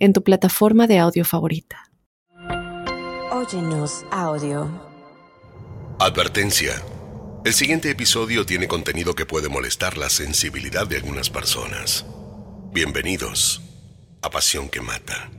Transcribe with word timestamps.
en 0.00 0.14
tu 0.14 0.24
plataforma 0.24 0.86
de 0.86 0.98
audio 0.98 1.24
favorita. 1.24 1.90
Óyenos 3.30 4.04
audio. 4.10 4.68
Advertencia. 5.98 6.72
El 7.44 7.52
siguiente 7.52 7.90
episodio 7.90 8.44
tiene 8.46 8.66
contenido 8.66 9.14
que 9.14 9.26
puede 9.26 9.48
molestar 9.50 9.98
la 9.98 10.08
sensibilidad 10.08 10.86
de 10.86 10.96
algunas 10.96 11.28
personas. 11.28 12.06
Bienvenidos 12.72 13.60
a 14.22 14.30
Pasión 14.30 14.70
que 14.70 14.80
Mata. 14.80 15.30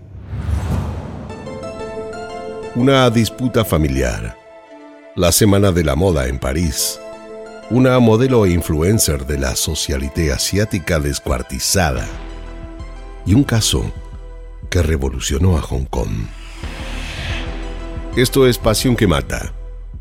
Una 2.75 3.09
disputa 3.09 3.66
familiar. 3.66 4.38
La 5.16 5.31
Semana 5.31 5.72
de 5.72 5.84
la 5.84 5.95
Moda 5.95 6.28
en 6.28 6.39
París. 6.39 7.00
Una 7.72 7.98
modelo 8.00 8.45
e 8.45 8.52
influencer 8.52 9.25
de 9.25 9.39
la 9.39 9.55
socialité 9.55 10.31
asiática 10.31 11.00
descuartizada. 11.00 12.08
Y 13.25 13.34
un 13.34 13.44
caso 13.44 13.91
que 14.71 14.81
revolucionó 14.81 15.57
a 15.57 15.61
Hong 15.61 15.84
Kong. 15.84 16.27
Esto 18.16 18.48
es 18.48 18.57
Pasión 18.57 18.95
que 18.95 19.05
Mata, 19.05 19.53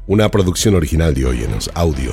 una 0.07 0.31
producción 0.31 0.77
original 0.77 1.13
de 1.13 1.27
Oyenos 1.27 1.71
Audio, 1.75 2.13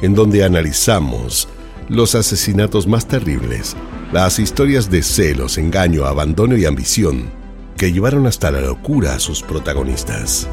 en 0.00 0.14
donde 0.14 0.42
analizamos 0.42 1.48
los 1.88 2.14
asesinatos 2.14 2.86
más 2.86 3.06
terribles, 3.06 3.76
las 4.10 4.38
historias 4.38 4.90
de 4.90 5.02
celos, 5.02 5.58
engaño, 5.58 6.06
abandono 6.06 6.56
y 6.56 6.64
ambición 6.64 7.30
que 7.76 7.92
llevaron 7.92 8.26
hasta 8.26 8.50
la 8.50 8.62
locura 8.62 9.14
a 9.14 9.20
sus 9.20 9.42
protagonistas. 9.42 10.48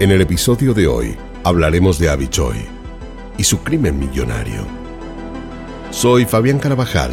En 0.00 0.10
el 0.10 0.20
episodio 0.20 0.74
de 0.74 0.88
hoy 0.88 1.16
hablaremos 1.44 1.98
de 1.98 2.10
Abby 2.10 2.26
Choi 2.28 2.58
y 3.38 3.44
su 3.44 3.60
crimen 3.60 3.98
millonario. 4.00 4.66
Soy 5.90 6.24
Fabián 6.24 6.58
Carabajal. 6.58 7.12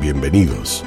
Bienvenidos. 0.00 0.84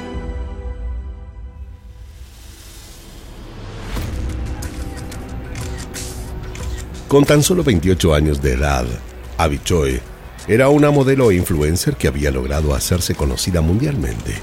Con 7.14 7.24
tan 7.24 7.44
solo 7.44 7.62
28 7.62 8.12
años 8.12 8.42
de 8.42 8.54
edad, 8.54 8.84
Abby 9.38 9.60
Choi 9.62 10.00
era 10.48 10.68
una 10.68 10.90
modelo 10.90 11.30
e 11.30 11.36
influencer 11.36 11.94
que 11.94 12.08
había 12.08 12.32
logrado 12.32 12.74
hacerse 12.74 13.14
conocida 13.14 13.60
mundialmente. 13.60 14.34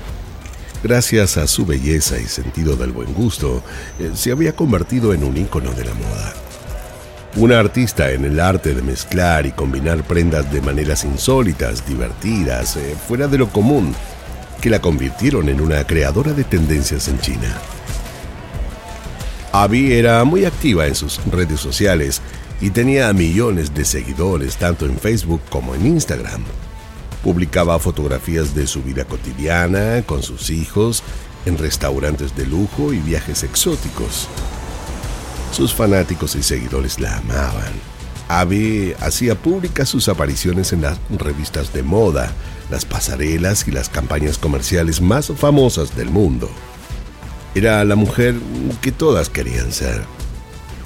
Gracias 0.82 1.36
a 1.36 1.48
su 1.48 1.66
belleza 1.66 2.18
y 2.18 2.28
sentido 2.28 2.78
del 2.78 2.94
buen 2.94 3.14
gusto, 3.14 3.62
eh, 4.00 4.12
se 4.16 4.32
había 4.32 4.56
convertido 4.56 5.14
en 5.14 5.26
un 5.26 5.36
ícono 5.36 5.74
de 5.74 5.84
la 5.84 5.94
moda. 5.94 6.34
Una 7.36 7.60
artista 7.60 8.10
en 8.12 8.24
el 8.24 8.40
arte 8.40 8.74
de 8.74 8.82
mezclar 8.82 9.46
y 9.46 9.52
combinar 9.52 10.08
prendas 10.08 10.50
de 10.50 10.62
maneras 10.62 11.04
insólitas, 11.04 11.86
divertidas, 11.86 12.78
eh, 12.78 12.96
fuera 13.06 13.28
de 13.28 13.38
lo 13.38 13.50
común, 13.50 13.94
que 14.62 14.70
la 14.70 14.80
convirtieron 14.80 15.50
en 15.50 15.60
una 15.60 15.84
creadora 15.84 16.32
de 16.32 16.46
tendencias 16.46 17.10
en 17.10 17.20
China. 17.20 17.54
Abby 19.52 19.92
era 19.92 20.24
muy 20.24 20.46
activa 20.46 20.88
en 20.88 20.96
sus 20.96 21.20
redes 21.26 21.60
sociales 21.60 22.22
y 22.62 22.70
tenía 22.70 23.12
millones 23.12 23.74
de 23.74 23.84
seguidores 23.84 24.58
tanto 24.58 24.86
en 24.86 24.98
Facebook 24.98 25.42
como 25.50 25.74
en 25.74 25.88
Instagram. 25.88 26.44
Publicaba 27.24 27.80
fotografías 27.80 28.56
de 28.56 28.68
su 28.68 28.84
vida 28.84 29.06
cotidiana, 29.06 30.04
con 30.06 30.22
sus 30.22 30.50
hijos, 30.52 31.04
en 31.46 31.58
restaurantes 31.58 32.36
de 32.36 32.46
lujo 32.46 32.94
y 32.94 33.00
viajes 33.00 33.44
exóticos. 33.44 34.28
Sus 35.52 35.74
fanáticos 35.74 36.36
y 36.36 36.44
seguidores 36.44 37.00
la 37.00 37.18
amaban. 37.18 37.74
Abby 38.28 38.94
hacía 39.02 39.36
públicas 39.36 39.90
sus 39.90 40.08
apariciones 40.08 40.72
en 40.72 40.82
las 40.82 41.00
revistas 41.10 41.74
de 41.74 41.84
moda, 41.84 42.32
las 42.70 42.86
pasarelas 42.86 43.68
y 43.68 43.72
las 43.72 43.90
campañas 43.90 44.38
comerciales 44.38 45.02
más 45.02 45.28
famosas 45.36 45.96
del 45.98 46.10
mundo. 46.10 46.50
Era 47.54 47.84
la 47.84 47.96
mujer 47.96 48.36
que 48.82 48.92
todas 48.94 49.30
querían 49.30 49.74
ser. 49.74 50.04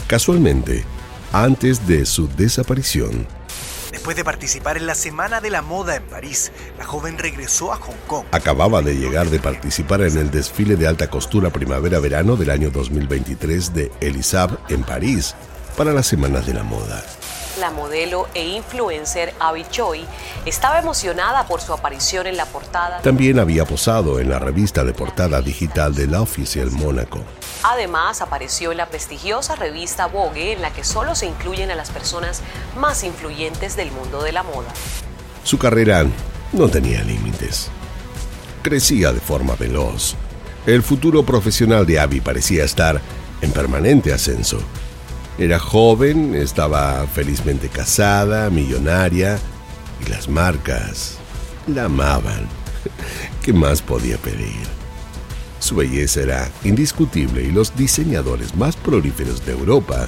Casualmente, 0.07 0.85
antes 1.44 1.85
de 1.85 2.06
su 2.06 2.29
desaparición. 2.29 3.28
Después 3.91 4.16
de 4.16 4.23
participar 4.23 4.78
en 4.78 4.88
la 4.88 4.96
Semana 4.96 5.41
de 5.41 5.50
la 5.50 5.62
Moda 5.62 5.97
en 5.97 6.03
París, 6.03 6.53
la 6.78 6.85
joven 6.85 7.18
regresó 7.18 7.73
a 7.73 7.75
Hong 7.75 7.97
Kong. 8.07 8.25
Acababa 8.31 8.81
de 8.81 8.96
llegar 8.96 9.29
de 9.29 9.40
participar 9.40 10.01
en 10.01 10.18
el 10.18 10.31
desfile 10.31 10.78
de 10.78 10.88
alta 10.88 11.09
costura 11.09 11.50
primavera-verano 11.50 12.38
del 12.38 12.51
año 12.51 12.69
2023 12.69 13.73
de 13.73 13.91
Elisab 14.00 14.57
en 14.69 14.84
París 14.84 15.35
para 15.75 15.91
las 15.91 16.07
Semanas 16.07 16.46
de 16.46 16.53
la 16.53 16.63
Moda 16.63 17.03
la 17.57 17.71
modelo 17.71 18.27
e 18.33 18.47
influencer 18.47 19.33
Abby 19.39 19.66
Choi, 19.69 20.05
estaba 20.45 20.79
emocionada 20.79 21.47
por 21.47 21.61
su 21.61 21.73
aparición 21.73 22.27
en 22.27 22.38
la 22.38 22.45
portada. 22.45 23.01
También 23.01 23.39
había 23.39 23.66
posado 23.66 24.19
en 24.19 24.29
la 24.29 24.39
revista 24.39 24.83
de 24.83 24.93
portada 24.93 25.41
digital 25.41 25.95
de 25.95 26.07
la 26.07 26.21
Oficial 26.21 26.71
Mónaco. 26.71 27.21
Además, 27.63 28.21
apareció 28.21 28.71
en 28.71 28.77
la 28.77 28.88
prestigiosa 28.88 29.55
revista 29.55 30.07
Vogue, 30.07 30.53
en 30.53 30.61
la 30.61 30.71
que 30.71 30.83
solo 30.83 31.16
se 31.16 31.25
incluyen 31.25 31.71
a 31.71 31.75
las 31.75 31.89
personas 31.89 32.41
más 32.77 33.03
influyentes 33.03 33.75
del 33.75 33.91
mundo 33.91 34.22
de 34.22 34.31
la 34.31 34.43
moda. 34.43 34.69
Su 35.43 35.57
carrera 35.57 36.05
no 36.53 36.69
tenía 36.69 37.03
límites. 37.03 37.69
Crecía 38.61 39.13
de 39.13 39.19
forma 39.19 39.55
veloz. 39.55 40.16
El 40.66 40.81
futuro 40.81 41.23
profesional 41.23 41.85
de 41.85 41.99
Abby 41.99 42.22
parecía 42.22 42.63
estar 42.63 42.99
en 43.41 43.51
permanente 43.51 44.11
ascenso. 44.11 44.59
Era 45.38 45.59
joven, 45.59 46.34
estaba 46.34 47.06
felizmente 47.07 47.68
casada, 47.68 48.50
millonaria, 48.50 49.38
y 50.06 50.09
las 50.09 50.29
marcas 50.29 51.18
la 51.68 51.85
amaban. 51.85 52.47
¿Qué 53.44 53.51
más 53.51 53.81
podía 53.81 54.18
pedir? 54.18 54.63
Su 55.59 55.75
belleza 55.75 56.22
era 56.22 56.51
indiscutible 56.63 57.44
y 57.44 57.51
los 57.51 57.75
diseñadores 57.75 58.56
más 58.56 58.78
prolíferos 58.78 59.46
de 59.46 59.51
Europa 59.51 60.07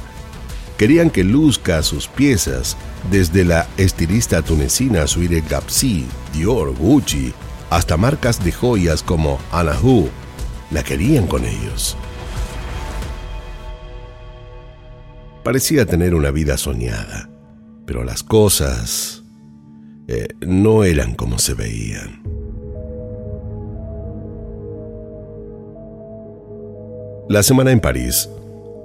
querían 0.77 1.09
que 1.09 1.23
luzca 1.23 1.81
sus 1.83 2.07
piezas, 2.07 2.77
desde 3.11 3.43
la 3.43 3.67
estilista 3.77 4.41
tunecina 4.41 5.07
Suire 5.07 5.41
Gapsi, 5.41 6.05
Dior, 6.33 6.73
Gucci, 6.75 7.33
hasta 7.69 7.97
marcas 7.97 8.43
de 8.43 8.51
joyas 8.51 9.03
como 9.03 9.39
Anahu, 9.51 10.09
la 10.71 10.83
querían 10.83 11.27
con 11.27 11.43
ellos. 11.43 11.97
Parecía 15.47 15.85
tener 15.85 16.13
una 16.13 16.29
vida 16.29 16.57
soñada, 16.57 17.29
pero 17.85 18.03
las 18.03 18.21
cosas 18.21 19.23
eh, 20.09 20.27
no 20.45 20.83
eran 20.83 21.15
como 21.15 21.39
se 21.39 21.53
veían. 21.53 22.21
La 27.29 27.43
semana 27.43 27.71
en 27.71 27.79
París 27.79 28.27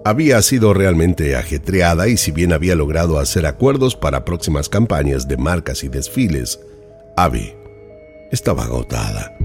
había 0.04 0.40
sido 0.40 0.72
realmente 0.72 1.34
ajetreada 1.34 2.06
y 2.06 2.16
si 2.16 2.30
bien 2.30 2.52
había 2.52 2.76
logrado 2.76 3.18
hacer 3.18 3.44
acuerdos 3.44 3.96
para 3.96 4.24
próximas 4.24 4.68
campañas 4.68 5.26
de 5.26 5.38
marcas 5.38 5.82
y 5.82 5.88
desfiles, 5.88 6.60
Abby 7.16 7.54
estaba 8.30 8.66
agotada. 8.66 9.36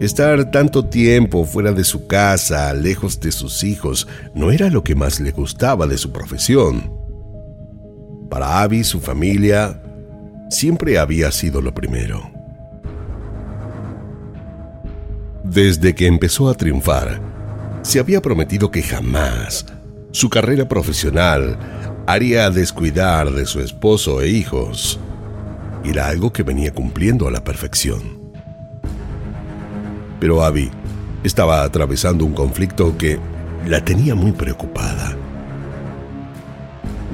Estar 0.00 0.50
tanto 0.50 0.84
tiempo 0.84 1.46
fuera 1.46 1.72
de 1.72 1.82
su 1.82 2.06
casa, 2.06 2.74
lejos 2.74 3.18
de 3.18 3.32
sus 3.32 3.64
hijos, 3.64 4.06
no 4.34 4.50
era 4.50 4.68
lo 4.68 4.84
que 4.84 4.94
más 4.94 5.20
le 5.20 5.30
gustaba 5.30 5.86
de 5.86 5.96
su 5.96 6.12
profesión. 6.12 6.92
Para 8.28 8.60
Abby, 8.60 8.84
su 8.84 9.00
familia, 9.00 9.82
siempre 10.50 10.98
había 10.98 11.32
sido 11.32 11.62
lo 11.62 11.72
primero. 11.72 12.30
Desde 15.44 15.94
que 15.94 16.06
empezó 16.06 16.50
a 16.50 16.54
triunfar, 16.54 17.20
se 17.80 17.98
había 17.98 18.20
prometido 18.20 18.70
que 18.70 18.82
jamás 18.82 19.64
su 20.10 20.28
carrera 20.28 20.68
profesional 20.68 21.56
haría 22.06 22.50
descuidar 22.50 23.30
de 23.30 23.46
su 23.46 23.60
esposo 23.60 24.20
e 24.20 24.28
hijos. 24.28 24.98
Era 25.84 26.08
algo 26.08 26.32
que 26.32 26.42
venía 26.42 26.72
cumpliendo 26.72 27.28
a 27.28 27.30
la 27.30 27.44
perfección. 27.44 28.15
Pero 30.20 30.42
Abby 30.42 30.70
estaba 31.24 31.62
atravesando 31.62 32.24
un 32.24 32.32
conflicto 32.32 32.96
que 32.96 33.18
la 33.66 33.84
tenía 33.84 34.14
muy 34.14 34.32
preocupada. 34.32 35.16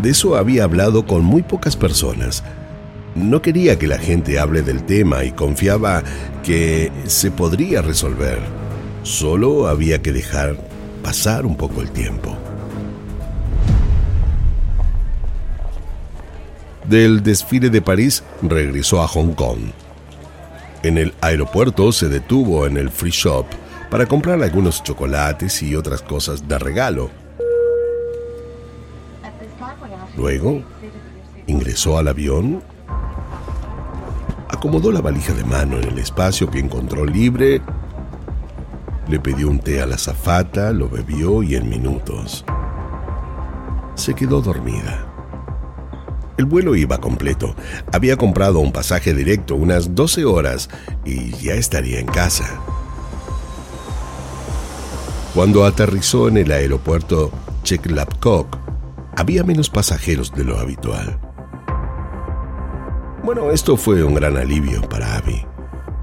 De 0.01 0.11
eso 0.11 0.37
había 0.37 0.65
hablado 0.65 1.07
con 1.07 1.23
muy 1.25 1.43
pocas 1.43 1.77
personas. 1.77 2.43
No 3.15 3.43
quería 3.43 3.79
que 3.79 3.87
la 3.87 3.99
gente 3.99 4.39
hable 4.39 4.63
del 4.63 4.85
tema 4.85 5.25
y 5.25 5.33
confiaba 5.33 6.03
que 6.43 6.91
se 7.07 7.31
podría 7.31 7.83
resolver. 7.83 8.39
Solo 9.03 9.69
había 9.69 10.01
que 10.01 10.13
dejar 10.13 10.57
pasar 11.03 11.45
un 11.45 11.57
poco 11.57 11.83
el 11.83 11.91
tiempo. 11.91 12.37
Del 16.89 17.23
desfile 17.23 17.71
de 17.71 17.81
París 17.81 18.23
regresó 18.43 19.03
a 19.03 19.09
Hong 19.09 19.35
Kong. 19.35 19.61
En 20.83 20.99
el 20.99 21.15
aeropuerto 21.21 21.93
se 21.93 22.09
detuvo 22.09 22.67
en 22.67 22.77
el 22.77 22.91
free 22.91 23.11
shop 23.11 23.47
para 23.91 24.07
comprar 24.07 24.43
algunos 24.43 24.83
chocolates 24.83 25.63
y 25.63 25.77
otras 25.77 26.03
cosas 26.03 26.49
de 26.49 26.59
regalo. 26.59 27.11
Luego, 30.17 30.63
ingresó 31.47 31.99
al 31.99 32.09
avión, 32.09 32.63
acomodó 34.49 34.93
la 34.93 35.01
valija 35.01 35.33
de 35.33 35.45
mano 35.45 35.79
en 35.79 35.85
el 35.85 35.99
espacio 35.99 36.51
que 36.51 36.59
encontró 36.59 37.05
libre, 37.07 37.63
le 39.09 39.21
pidió 39.21 39.49
un 39.49 39.59
té 39.59 39.81
a 39.81 39.87
la 39.87 39.99
zafata, 39.99 40.73
lo 40.73 40.89
bebió 40.89 41.43
y 41.43 41.55
en 41.55 41.69
minutos 41.69 42.45
se 43.95 44.15
quedó 44.15 44.41
dormida. 44.41 45.12
El 46.39 46.47
vuelo 46.47 46.75
iba 46.77 46.99
completo. 46.99 47.55
Había 47.93 48.17
comprado 48.17 48.61
un 48.61 48.73
pasaje 48.73 49.15
directo 49.15 49.55
unas 49.55 49.95
12 49.95 50.25
horas 50.25 50.71
y 51.05 51.33
ya 51.37 51.55
estaría 51.55 51.99
en 51.99 52.07
casa. 52.07 52.61
Cuando 55.35 55.65
aterrizó 55.65 56.29
en 56.29 56.37
el 56.37 56.53
aeropuerto 56.53 57.31
Cheklapkok, 57.63 58.59
había 59.17 59.45
menos 59.45 59.71
pasajeros 59.71 60.33
de 60.33 60.45
lo 60.45 60.59
habitual. 60.59 61.19
Bueno, 63.23 63.51
esto 63.51 63.77
fue 63.77 64.03
un 64.03 64.15
gran 64.15 64.37
alivio 64.37 64.83
para 64.89 65.17
Abby. 65.17 65.47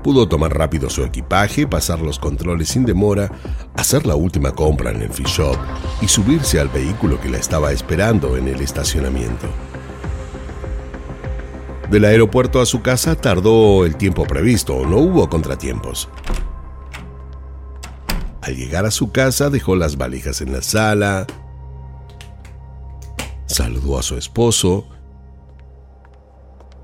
Pudo 0.03 0.29
tomar 0.29 0.57
rápido 0.57 0.89
su 0.89 1.03
equipaje, 1.03 1.67
pasar 1.67 1.99
los 1.99 2.17
controles 2.17 2.69
sin 2.69 2.85
demora, 2.85 3.29
hacer 3.75 4.05
la 4.05 4.15
última 4.15 4.53
compra 4.53 4.91
en 4.91 5.01
el 5.01 5.09
free 5.09 5.25
shop 5.25 5.57
y 6.01 6.07
subirse 6.07 6.59
al 6.59 6.69
vehículo 6.69 7.19
que 7.19 7.29
la 7.29 7.37
estaba 7.37 7.71
esperando 7.73 8.37
en 8.37 8.47
el 8.47 8.61
estacionamiento. 8.61 9.47
Del 11.89 12.05
aeropuerto 12.05 12.61
a 12.61 12.67
su 12.67 12.83
casa 12.83 13.15
tardó 13.15 13.83
el 13.83 13.95
tiempo 13.95 14.25
previsto, 14.25 14.85
no 14.85 14.97
hubo 14.97 15.27
contratiempos. 15.27 16.07
Al 18.43 18.55
llegar 18.55 18.85
a 18.85 18.91
su 18.91 19.11
casa 19.11 19.49
dejó 19.49 19.75
las 19.75 19.97
valijas 19.97 20.41
en 20.41 20.53
la 20.53 20.61
sala, 20.61 21.25
saludó 23.47 23.97
a 23.97 24.03
su 24.03 24.17
esposo 24.17 24.87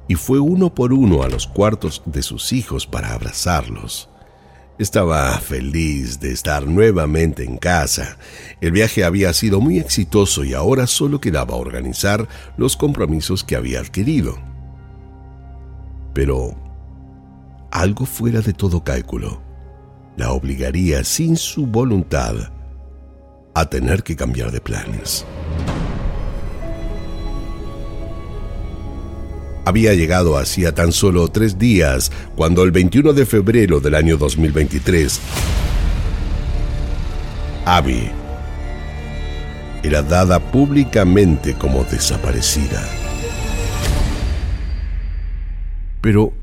y 0.08 0.16
fue 0.16 0.40
uno 0.40 0.74
por 0.74 0.92
uno 0.92 1.22
a 1.22 1.30
los 1.30 1.46
cuartos 1.46 2.02
de 2.06 2.24
sus 2.24 2.52
hijos 2.52 2.88
para 2.88 3.14
abrazarlos. 3.14 4.10
Estaba 4.80 5.38
feliz 5.38 6.20
de 6.20 6.32
estar 6.32 6.66
nuevamente 6.66 7.44
en 7.44 7.58
casa. 7.58 8.18
El 8.60 8.72
viaje 8.72 9.04
había 9.04 9.32
sido 9.34 9.62
muy 9.62 9.78
exitoso 9.78 10.44
y 10.44 10.56
ahora 10.56 10.88
solo 10.88 11.22
quedaba 11.22 11.56
organizar 11.56 12.28
los 12.58 12.76
compromisos 12.76 13.44
que 13.44 13.56
había 13.56 13.80
adquirido. 13.82 14.55
Pero 16.16 16.56
algo 17.72 18.06
fuera 18.06 18.40
de 18.40 18.54
todo 18.54 18.84
cálculo 18.84 19.42
la 20.16 20.32
obligaría 20.32 21.04
sin 21.04 21.36
su 21.36 21.68
voluntad 21.68 22.36
a 23.54 23.70
tener 23.70 24.02
que 24.02 24.16
cambiar 24.16 24.50
de 24.50 24.62
planes. 24.62 25.26
Había 29.66 29.94
llegado 29.94 30.38
hacía 30.38 30.74
tan 30.74 30.94
solo 30.94 31.28
tres 31.28 31.60
días 31.60 32.14
cuando 32.38 32.64
el 32.64 32.72
21 32.72 33.12
de 33.12 33.26
febrero 33.26 33.82
del 33.82 33.96
año 33.96 34.16
2023, 34.16 35.20
Abby 37.66 38.10
era 39.84 40.02
dada 40.02 40.40
públicamente 40.40 41.56
como 41.56 41.84
desaparecida. 41.84 43.05
Pero, 46.06 46.34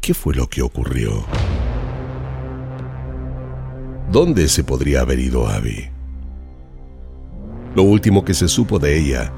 ¿qué 0.00 0.14
fue 0.14 0.34
lo 0.34 0.48
que 0.48 0.62
ocurrió? 0.62 1.26
¿Dónde 4.10 4.48
se 4.48 4.64
podría 4.64 5.02
haber 5.02 5.18
ido 5.18 5.46
Abby? 5.48 5.90
Lo 7.74 7.82
último 7.82 8.24
que 8.24 8.32
se 8.32 8.48
supo 8.48 8.78
de 8.78 8.98
ella 8.98 9.30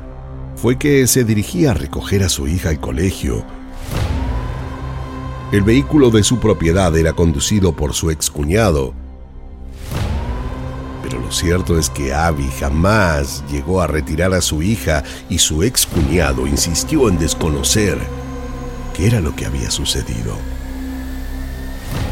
fue 0.55 0.79
que 0.79 1.09
se 1.09 1.25
dirigía 1.25 1.73
a 1.73 1.75
recoger 1.75 2.23
a 2.23 2.29
su 2.29 2.47
hija 2.47 2.69
al 2.69 2.79
colegio. 2.79 3.45
El 5.51 5.63
vehículo 5.63 6.11
de 6.11 6.23
su 6.23 6.39
propiedad 6.39 6.97
era 6.97 7.13
conducido 7.13 7.75
por 7.75 7.95
su 7.95 8.13
excuñado. 8.13 8.95
Pero 11.03 11.19
lo 11.19 11.33
cierto 11.33 11.77
es 11.81 11.91
que 11.91 12.15
Abby 12.15 12.49
jamás 12.61 13.43
llegó 13.51 13.83
a 13.83 13.89
retirar 13.89 14.35
a 14.35 14.41
su 14.41 14.63
hija 14.63 15.03
y 15.29 15.39
su 15.39 15.65
excuñado 15.65 16.47
insistió 16.47 17.09
en 17.09 17.19
desconocer 17.19 17.99
qué 18.95 19.07
era 19.07 19.21
lo 19.21 19.37
que 19.37 19.45
había 19.45 19.71
sucedido. 19.71 20.39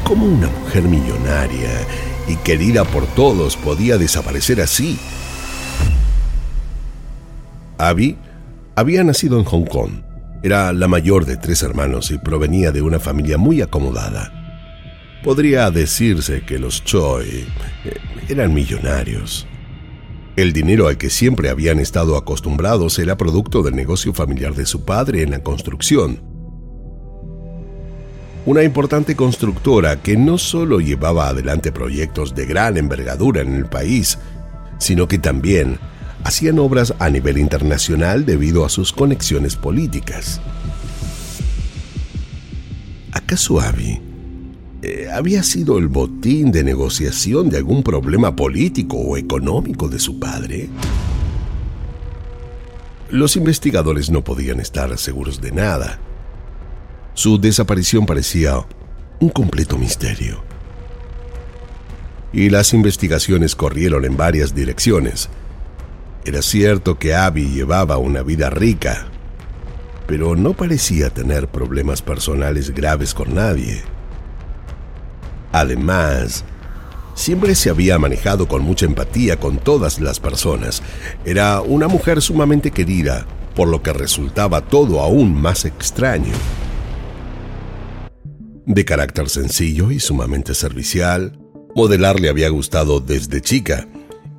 ¿Cómo 0.04 0.26
una 0.26 0.48
mujer 0.48 0.82
millonaria 0.82 1.70
y 2.28 2.36
querida 2.36 2.84
por 2.84 3.06
todos 3.06 3.56
podía 3.56 3.98
desaparecer 3.98 4.60
así. 4.60 4.98
Abby 7.78 8.16
había 8.76 9.02
nacido 9.04 9.38
en 9.38 9.44
Hong 9.44 9.64
Kong. 9.64 9.90
Era 10.42 10.72
la 10.72 10.88
mayor 10.88 11.24
de 11.24 11.36
tres 11.36 11.62
hermanos 11.62 12.10
y 12.10 12.18
provenía 12.18 12.72
de 12.72 12.82
una 12.82 12.98
familia 12.98 13.38
muy 13.38 13.60
acomodada. 13.60 14.32
Podría 15.22 15.70
decirse 15.70 16.42
que 16.42 16.58
los 16.58 16.84
Choi 16.84 17.46
eh, 17.84 17.96
eran 18.28 18.52
millonarios. 18.52 19.46
El 20.34 20.52
dinero 20.52 20.88
al 20.88 20.96
que 20.96 21.10
siempre 21.10 21.48
habían 21.48 21.78
estado 21.78 22.16
acostumbrados 22.16 22.98
era 22.98 23.16
producto 23.16 23.62
del 23.62 23.76
negocio 23.76 24.14
familiar 24.14 24.54
de 24.54 24.66
su 24.66 24.84
padre 24.84 25.22
en 25.22 25.30
la 25.30 25.42
construcción 25.42 26.31
una 28.44 28.64
importante 28.64 29.14
constructora 29.14 30.02
que 30.02 30.16
no 30.16 30.36
solo 30.36 30.80
llevaba 30.80 31.28
adelante 31.28 31.70
proyectos 31.70 32.34
de 32.34 32.46
gran 32.46 32.76
envergadura 32.76 33.40
en 33.40 33.54
el 33.54 33.66
país, 33.66 34.18
sino 34.78 35.06
que 35.06 35.18
también 35.18 35.78
hacían 36.24 36.58
obras 36.58 36.94
a 36.98 37.08
nivel 37.08 37.38
internacional 37.38 38.26
debido 38.26 38.64
a 38.64 38.68
sus 38.68 38.92
conexiones 38.92 39.54
políticas. 39.54 40.40
¿Acaso 43.12 43.60
Abby 43.60 44.00
eh, 44.82 45.08
había 45.12 45.44
sido 45.44 45.78
el 45.78 45.86
botín 45.86 46.50
de 46.50 46.64
negociación 46.64 47.48
de 47.48 47.58
algún 47.58 47.84
problema 47.84 48.34
político 48.34 48.96
o 48.96 49.16
económico 49.16 49.88
de 49.88 50.00
su 50.00 50.18
padre? 50.18 50.68
Los 53.08 53.36
investigadores 53.36 54.10
no 54.10 54.24
podían 54.24 54.58
estar 54.58 54.96
seguros 54.98 55.40
de 55.40 55.52
nada 55.52 56.00
su 57.14 57.38
desaparición 57.38 58.06
parecía 58.06 58.64
un 59.20 59.28
completo 59.28 59.76
misterio. 59.76 60.42
Y 62.32 62.48
las 62.48 62.72
investigaciones 62.72 63.54
corrieron 63.54 64.04
en 64.06 64.16
varias 64.16 64.54
direcciones. 64.54 65.28
Era 66.24 66.40
cierto 66.40 66.98
que 66.98 67.14
Abby 67.14 67.50
llevaba 67.50 67.98
una 67.98 68.22
vida 68.22 68.48
rica, 68.48 69.08
pero 70.06 70.34
no 70.36 70.54
parecía 70.54 71.10
tener 71.10 71.48
problemas 71.48 72.00
personales 72.00 72.70
graves 72.70 73.12
con 73.12 73.34
nadie. 73.34 73.82
Además, 75.52 76.44
siempre 77.14 77.54
se 77.54 77.68
había 77.68 77.98
manejado 77.98 78.48
con 78.48 78.62
mucha 78.62 78.86
empatía 78.86 79.38
con 79.38 79.58
todas 79.58 80.00
las 80.00 80.18
personas. 80.18 80.82
Era 81.26 81.60
una 81.60 81.88
mujer 81.88 82.22
sumamente 82.22 82.70
querida, 82.70 83.26
por 83.54 83.68
lo 83.68 83.82
que 83.82 83.92
resultaba 83.92 84.62
todo 84.62 85.00
aún 85.00 85.34
más 85.38 85.66
extraño. 85.66 86.32
De 88.66 88.84
carácter 88.84 89.28
sencillo 89.28 89.90
y 89.90 89.98
sumamente 89.98 90.54
servicial, 90.54 91.38
modelar 91.74 92.20
le 92.20 92.28
había 92.28 92.48
gustado 92.48 93.00
desde 93.00 93.40
chica 93.40 93.88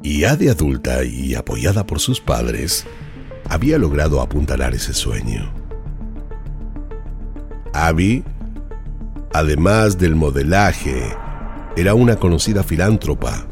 y 0.02 0.20
ya 0.20 0.38
de 0.38 0.50
adulta 0.50 1.04
y 1.04 1.36
apoyada 1.36 1.86
por 1.86 2.00
sus 2.00 2.22
padres, 2.22 2.86
había 3.50 3.78
logrado 3.78 4.22
apuntalar 4.22 4.74
ese 4.74 4.94
sueño. 4.94 5.54
Abby, 7.74 8.24
además 9.34 9.98
del 9.98 10.16
modelaje, 10.16 11.04
era 11.76 11.94
una 11.94 12.16
conocida 12.16 12.64
filántropa. 12.64 13.46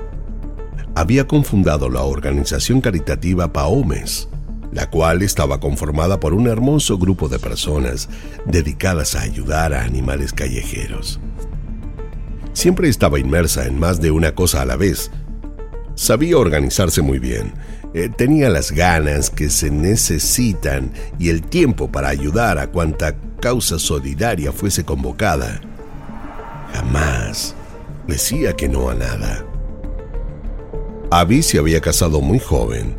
Había 0.95 1.27
confundado 1.27 1.89
la 1.89 2.03
organización 2.03 2.79
caritativa 2.79 3.51
Paomes 3.51 4.30
la 4.71 4.89
cual 4.89 5.21
estaba 5.21 5.59
conformada 5.59 6.19
por 6.19 6.33
un 6.33 6.47
hermoso 6.47 6.97
grupo 6.97 7.27
de 7.27 7.39
personas 7.39 8.09
dedicadas 8.45 9.15
a 9.15 9.21
ayudar 9.21 9.73
a 9.73 9.83
animales 9.83 10.33
callejeros. 10.33 11.19
Siempre 12.53 12.89
estaba 12.89 13.19
inmersa 13.19 13.65
en 13.65 13.79
más 13.79 14.01
de 14.01 14.11
una 14.11 14.35
cosa 14.35 14.61
a 14.61 14.65
la 14.65 14.75
vez. 14.75 15.11
Sabía 15.95 16.37
organizarse 16.37 17.01
muy 17.01 17.19
bien, 17.19 17.53
eh, 17.93 18.09
tenía 18.09 18.49
las 18.49 18.71
ganas 18.71 19.29
que 19.29 19.49
se 19.49 19.69
necesitan 19.69 20.93
y 21.19 21.29
el 21.29 21.41
tiempo 21.41 21.91
para 21.91 22.09
ayudar 22.09 22.57
a 22.57 22.67
cuanta 22.67 23.15
causa 23.39 23.79
solidaria 23.79 24.51
fuese 24.51 24.85
convocada. 24.85 25.59
Jamás 26.73 27.55
decía 28.07 28.53
que 28.55 28.69
no 28.69 28.89
a 28.89 28.95
nada. 28.95 29.45
Abby 31.09 31.43
se 31.43 31.59
había 31.59 31.81
casado 31.81 32.21
muy 32.21 32.39
joven, 32.39 32.95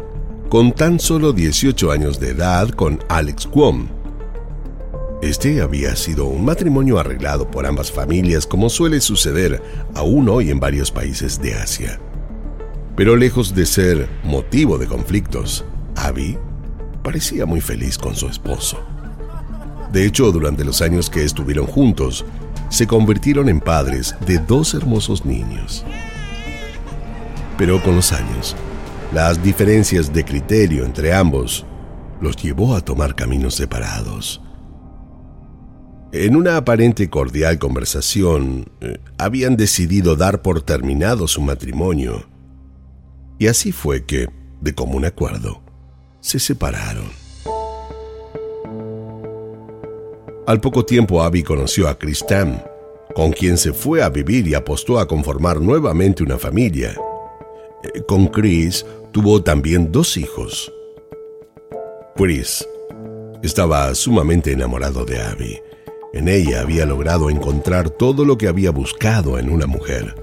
con 0.52 0.70
tan 0.70 1.00
solo 1.00 1.32
18 1.32 1.90
años 1.92 2.20
de 2.20 2.32
edad 2.32 2.68
con 2.68 3.02
Alex 3.08 3.46
Kwon. 3.46 3.88
Este 5.22 5.62
había 5.62 5.96
sido 5.96 6.26
un 6.26 6.44
matrimonio 6.44 6.98
arreglado 6.98 7.50
por 7.50 7.64
ambas 7.64 7.90
familias 7.90 8.46
como 8.46 8.68
suele 8.68 9.00
suceder 9.00 9.62
aún 9.94 10.28
hoy 10.28 10.50
en 10.50 10.60
varios 10.60 10.90
países 10.90 11.40
de 11.40 11.54
Asia. 11.54 11.98
Pero 12.96 13.16
lejos 13.16 13.54
de 13.54 13.64
ser 13.64 14.10
motivo 14.24 14.76
de 14.76 14.86
conflictos, 14.86 15.64
Abby 15.96 16.36
parecía 17.02 17.46
muy 17.46 17.62
feliz 17.62 17.96
con 17.96 18.14
su 18.14 18.28
esposo. 18.28 18.78
De 19.90 20.04
hecho, 20.04 20.32
durante 20.32 20.66
los 20.66 20.82
años 20.82 21.08
que 21.08 21.24
estuvieron 21.24 21.64
juntos, 21.64 22.26
se 22.68 22.86
convirtieron 22.86 23.48
en 23.48 23.58
padres 23.58 24.14
de 24.26 24.36
dos 24.36 24.74
hermosos 24.74 25.24
niños. 25.24 25.82
Pero 27.56 27.82
con 27.82 27.96
los 27.96 28.12
años, 28.12 28.54
las 29.12 29.42
diferencias 29.42 30.12
de 30.12 30.24
criterio 30.24 30.84
entre 30.86 31.12
ambos 31.12 31.66
los 32.20 32.36
llevó 32.36 32.74
a 32.74 32.80
tomar 32.80 33.14
caminos 33.14 33.54
separados. 33.54 34.40
En 36.12 36.36
una 36.36 36.56
aparente 36.56 37.10
cordial 37.10 37.58
conversación, 37.58 38.70
eh, 38.80 38.98
habían 39.18 39.56
decidido 39.56 40.16
dar 40.16 40.40
por 40.40 40.62
terminado 40.62 41.26
su 41.26 41.40
matrimonio. 41.42 42.26
Y 43.38 43.48
así 43.48 43.72
fue 43.72 44.04
que, 44.04 44.28
de 44.60 44.74
común 44.74 45.04
acuerdo, 45.04 45.62
se 46.20 46.38
separaron. 46.38 47.06
Al 50.46 50.60
poco 50.60 50.84
tiempo 50.84 51.22
Abby 51.22 51.42
conoció 51.42 51.88
a 51.88 51.98
Chris 51.98 52.24
Tam, 52.26 52.60
con 53.14 53.32
quien 53.32 53.58
se 53.58 53.72
fue 53.72 54.02
a 54.02 54.08
vivir 54.08 54.46
y 54.46 54.54
apostó 54.54 54.98
a 54.98 55.08
conformar 55.08 55.60
nuevamente 55.60 56.22
una 56.22 56.38
familia. 56.38 56.94
Eh, 57.82 58.02
con 58.06 58.28
Chris 58.28 58.84
tuvo 59.12 59.42
también 59.42 59.92
dos 59.92 60.16
hijos. 60.16 60.72
Chris 62.16 62.66
estaba 63.42 63.94
sumamente 63.94 64.52
enamorado 64.52 65.04
de 65.04 65.20
Abby. 65.20 65.60
En 66.14 66.28
ella 66.28 66.62
había 66.62 66.86
logrado 66.86 67.30
encontrar 67.30 67.90
todo 67.90 68.24
lo 68.24 68.38
que 68.38 68.48
había 68.48 68.70
buscado 68.70 69.38
en 69.38 69.50
una 69.50 69.66
mujer. 69.66 70.14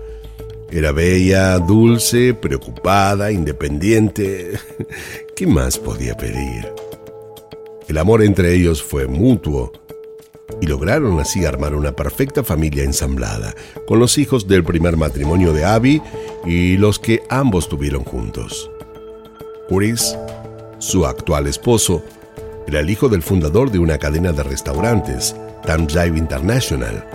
Era 0.72 0.92
bella, 0.92 1.58
dulce, 1.60 2.34
preocupada, 2.34 3.32
independiente. 3.32 4.54
¿Qué 5.36 5.48
más 5.48 5.78
podía 5.78 6.16
pedir? 6.16 6.72
El 7.88 7.98
amor 7.98 8.24
entre 8.24 8.54
ellos 8.54 8.84
fue 8.84 9.08
mutuo 9.08 9.72
y 10.62 10.68
lograron 10.68 11.20
así 11.20 11.46
armar 11.46 11.76
una 11.76 11.96
perfecta 11.96 12.44
familia 12.44 12.84
ensamblada, 12.84 13.56
con 13.88 14.00
los 14.00 14.18
hijos 14.18 14.48
del 14.48 14.64
primer 14.64 14.98
matrimonio 14.98 15.54
de 15.54 15.66
Abby 15.66 16.02
y 16.46 16.78
los 16.78 17.00
que 17.00 17.24
ambos 17.30 17.68
tuvieron 17.70 18.04
juntos. 18.04 18.70
Chris, 19.70 20.18
su 20.80 21.06
actual 21.06 21.48
esposo, 21.48 22.04
era 22.68 22.80
el 22.80 22.90
hijo 22.90 23.08
del 23.08 23.22
fundador 23.22 23.72
de 23.72 23.80
una 23.80 23.98
cadena 23.98 24.32
de 24.32 24.44
restaurantes, 24.44 25.36
Jive 25.88 26.18
International, 26.18 27.06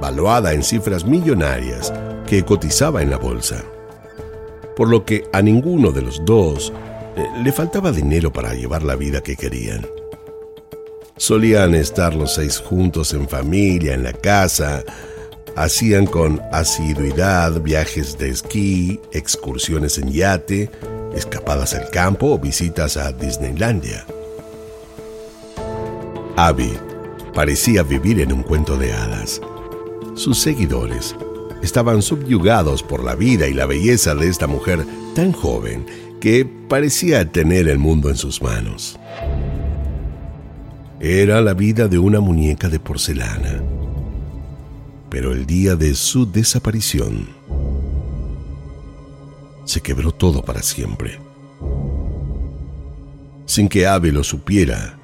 valuada 0.00 0.54
en 0.54 0.62
cifras 0.62 1.04
millonarias 1.04 1.92
que 2.26 2.42
cotizaba 2.44 3.02
en 3.02 3.10
la 3.10 3.18
bolsa. 3.18 3.62
Por 4.76 4.88
lo 4.88 5.04
que 5.04 5.24
a 5.32 5.42
ninguno 5.42 5.92
de 5.92 6.02
los 6.02 6.24
dos 6.24 6.72
eh, 7.16 7.26
le 7.42 7.52
faltaba 7.52 7.92
dinero 7.92 8.32
para 8.32 8.54
llevar 8.54 8.82
la 8.82 8.96
vida 8.96 9.22
que 9.22 9.36
querían. 9.36 9.86
Solían 11.16 11.74
estar 11.74 12.14
los 12.14 12.34
seis 12.34 12.58
juntos 12.58 13.12
en 13.12 13.28
familia, 13.28 13.92
en 13.92 14.04
la 14.04 14.14
casa, 14.14 14.84
hacían 15.56 16.06
con 16.06 16.40
asiduidad 16.52 17.60
viajes 17.60 18.16
de 18.16 18.30
esquí, 18.30 19.00
excursiones 19.12 19.98
en 19.98 20.12
yate, 20.12 20.70
escapadas 21.14 21.74
al 21.74 21.90
campo 21.90 22.32
o 22.32 22.38
visitas 22.38 22.96
a 22.96 23.12
Disneylandia. 23.12 24.06
Abby 26.36 26.72
parecía 27.34 27.82
vivir 27.82 28.20
en 28.20 28.32
un 28.32 28.42
cuento 28.42 28.76
de 28.76 28.92
hadas. 28.92 29.40
Sus 30.14 30.38
seguidores 30.38 31.14
estaban 31.62 32.02
subyugados 32.02 32.82
por 32.82 33.04
la 33.04 33.14
vida 33.14 33.46
y 33.46 33.54
la 33.54 33.66
belleza 33.66 34.14
de 34.14 34.28
esta 34.28 34.46
mujer 34.46 34.84
tan 35.14 35.32
joven 35.32 35.86
que 36.20 36.44
parecía 36.68 37.30
tener 37.30 37.68
el 37.68 37.78
mundo 37.78 38.10
en 38.10 38.16
sus 38.16 38.42
manos. 38.42 38.98
Era 41.00 41.40
la 41.40 41.54
vida 41.54 41.88
de 41.88 41.98
una 41.98 42.20
muñeca 42.20 42.68
de 42.68 42.78
porcelana. 42.78 43.62
Pero 45.08 45.32
el 45.32 45.46
día 45.46 45.74
de 45.74 45.94
su 45.94 46.30
desaparición, 46.30 47.28
se 49.70 49.80
quebró 49.80 50.10
todo 50.10 50.42
para 50.42 50.62
siempre. 50.62 51.18
Sin 53.46 53.68
que 53.68 53.86
Ave 53.86 54.10
lo 54.10 54.24
supiera, 54.24 54.98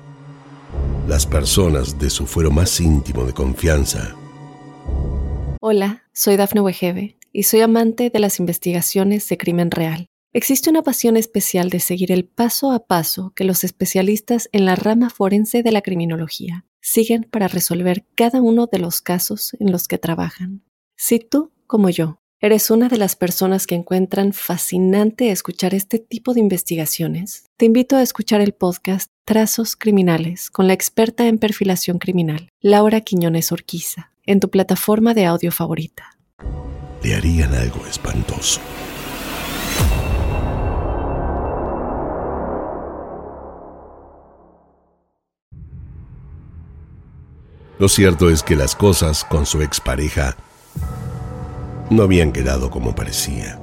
las 1.06 1.24
personas 1.24 1.98
de 1.98 2.10
su 2.10 2.26
fuero 2.26 2.50
más 2.50 2.80
íntimo 2.80 3.24
de 3.24 3.32
confianza. 3.32 4.16
Hola, 5.60 6.02
soy 6.12 6.36
Dafne 6.36 6.60
Wegebe 6.60 7.16
y 7.32 7.44
soy 7.44 7.60
amante 7.60 8.10
de 8.10 8.18
las 8.18 8.40
investigaciones 8.40 9.28
de 9.28 9.38
crimen 9.38 9.70
real. 9.70 10.06
Existe 10.32 10.68
una 10.68 10.82
pasión 10.82 11.16
especial 11.16 11.70
de 11.70 11.80
seguir 11.80 12.10
el 12.10 12.24
paso 12.24 12.72
a 12.72 12.86
paso 12.86 13.32
que 13.36 13.44
los 13.44 13.62
especialistas 13.62 14.48
en 14.52 14.64
la 14.64 14.74
rama 14.74 15.10
forense 15.10 15.62
de 15.62 15.70
la 15.70 15.80
criminología 15.80 16.66
siguen 16.80 17.22
para 17.30 17.48
resolver 17.48 18.04
cada 18.16 18.42
uno 18.42 18.66
de 18.66 18.80
los 18.80 19.00
casos 19.00 19.56
en 19.60 19.70
los 19.70 19.86
que 19.86 19.98
trabajan. 19.98 20.62
Si 20.96 21.20
tú, 21.20 21.52
como 21.66 21.88
yo, 21.88 22.20
¿Eres 22.46 22.70
una 22.70 22.88
de 22.88 22.96
las 22.96 23.16
personas 23.16 23.66
que 23.66 23.74
encuentran 23.74 24.32
fascinante 24.32 25.32
escuchar 25.32 25.74
este 25.74 25.98
tipo 25.98 26.32
de 26.32 26.38
investigaciones? 26.38 27.46
Te 27.56 27.66
invito 27.66 27.96
a 27.96 28.02
escuchar 28.02 28.40
el 28.40 28.52
podcast 28.52 29.10
Trazos 29.24 29.74
Criminales 29.74 30.48
con 30.48 30.68
la 30.68 30.72
experta 30.72 31.26
en 31.26 31.38
perfilación 31.38 31.98
criminal, 31.98 32.48
Laura 32.60 33.00
Quiñones 33.00 33.50
Orquiza, 33.50 34.12
en 34.26 34.38
tu 34.38 34.48
plataforma 34.48 35.12
de 35.12 35.24
audio 35.24 35.50
favorita. 35.50 36.16
Le 37.02 37.16
harían 37.16 37.52
algo 37.52 37.84
espantoso. 37.84 38.60
Lo 47.80 47.88
cierto 47.88 48.30
es 48.30 48.44
que 48.44 48.54
las 48.54 48.76
cosas 48.76 49.24
con 49.24 49.46
su 49.46 49.62
expareja 49.62 50.36
no 51.90 52.02
habían 52.02 52.32
quedado 52.32 52.70
como 52.70 52.94
parecía. 52.94 53.58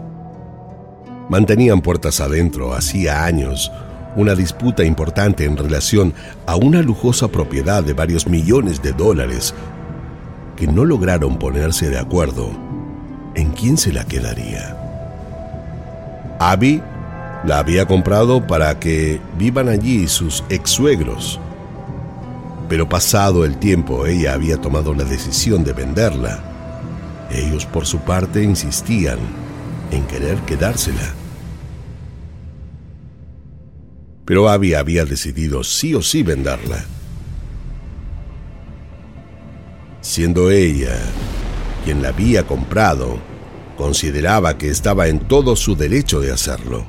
Mantenían 1.30 1.82
puertas 1.82 2.20
adentro 2.20 2.74
hacía 2.74 3.26
años 3.26 3.72
una 4.16 4.36
disputa 4.36 4.84
importante 4.84 5.46
en 5.46 5.58
relación 5.58 6.14
a 6.46 6.56
una 6.56 6.82
lujosa 6.82 7.28
propiedad 7.30 7.84
de 7.84 7.94
varios 7.94 8.28
millones 8.28 8.82
de 8.82 8.92
dólares 8.92 9.54
que 10.56 10.68
no 10.68 10.86
lograron 10.86 11.38
ponerse 11.40 11.90
de 11.90 11.98
acuerdo 11.98 12.52
en 13.36 13.52
quién 13.52 13.78
se 13.78 13.92
la 13.92 14.06
quedaría. 14.06 14.78
Abby 16.40 16.82
la 17.46 17.60
había 17.60 17.88
comprado 17.88 18.46
para 18.46 18.80
que 18.80 19.20
vivan 19.38 19.70
allí 19.70 20.08
sus 20.08 20.44
ex 20.50 20.70
suegros, 20.70 21.40
pero 22.70 22.88
pasado 22.88 23.46
el 23.46 23.58
tiempo 23.58 24.06
ella 24.06 24.34
había 24.34 24.58
tomado 24.58 24.94
la 24.94 25.04
decisión 25.04 25.64
de 25.64 25.74
venderla 25.74 26.53
ellos 27.34 27.66
por 27.66 27.86
su 27.86 28.00
parte 28.00 28.44
insistían 28.44 29.20
en 29.92 30.06
querer 30.06 30.38
quedársela. 30.40 31.14
Pero 34.26 34.50
Abby 34.50 34.74
había 34.74 35.06
decidido 35.06 35.64
sí 35.64 35.94
o 35.96 36.02
sí 36.02 36.24
venderla. 36.24 36.86
Siendo 40.02 40.50
ella 40.52 40.98
quien 41.84 42.02
la 42.02 42.10
había 42.10 42.46
comprado, 42.46 43.18
consideraba 43.78 44.58
que 44.58 44.70
estaba 44.70 45.08
en 45.08 45.20
todo 45.20 45.56
su 45.56 45.76
derecho 45.76 46.22
de 46.22 46.32
hacerlo. 46.32 46.86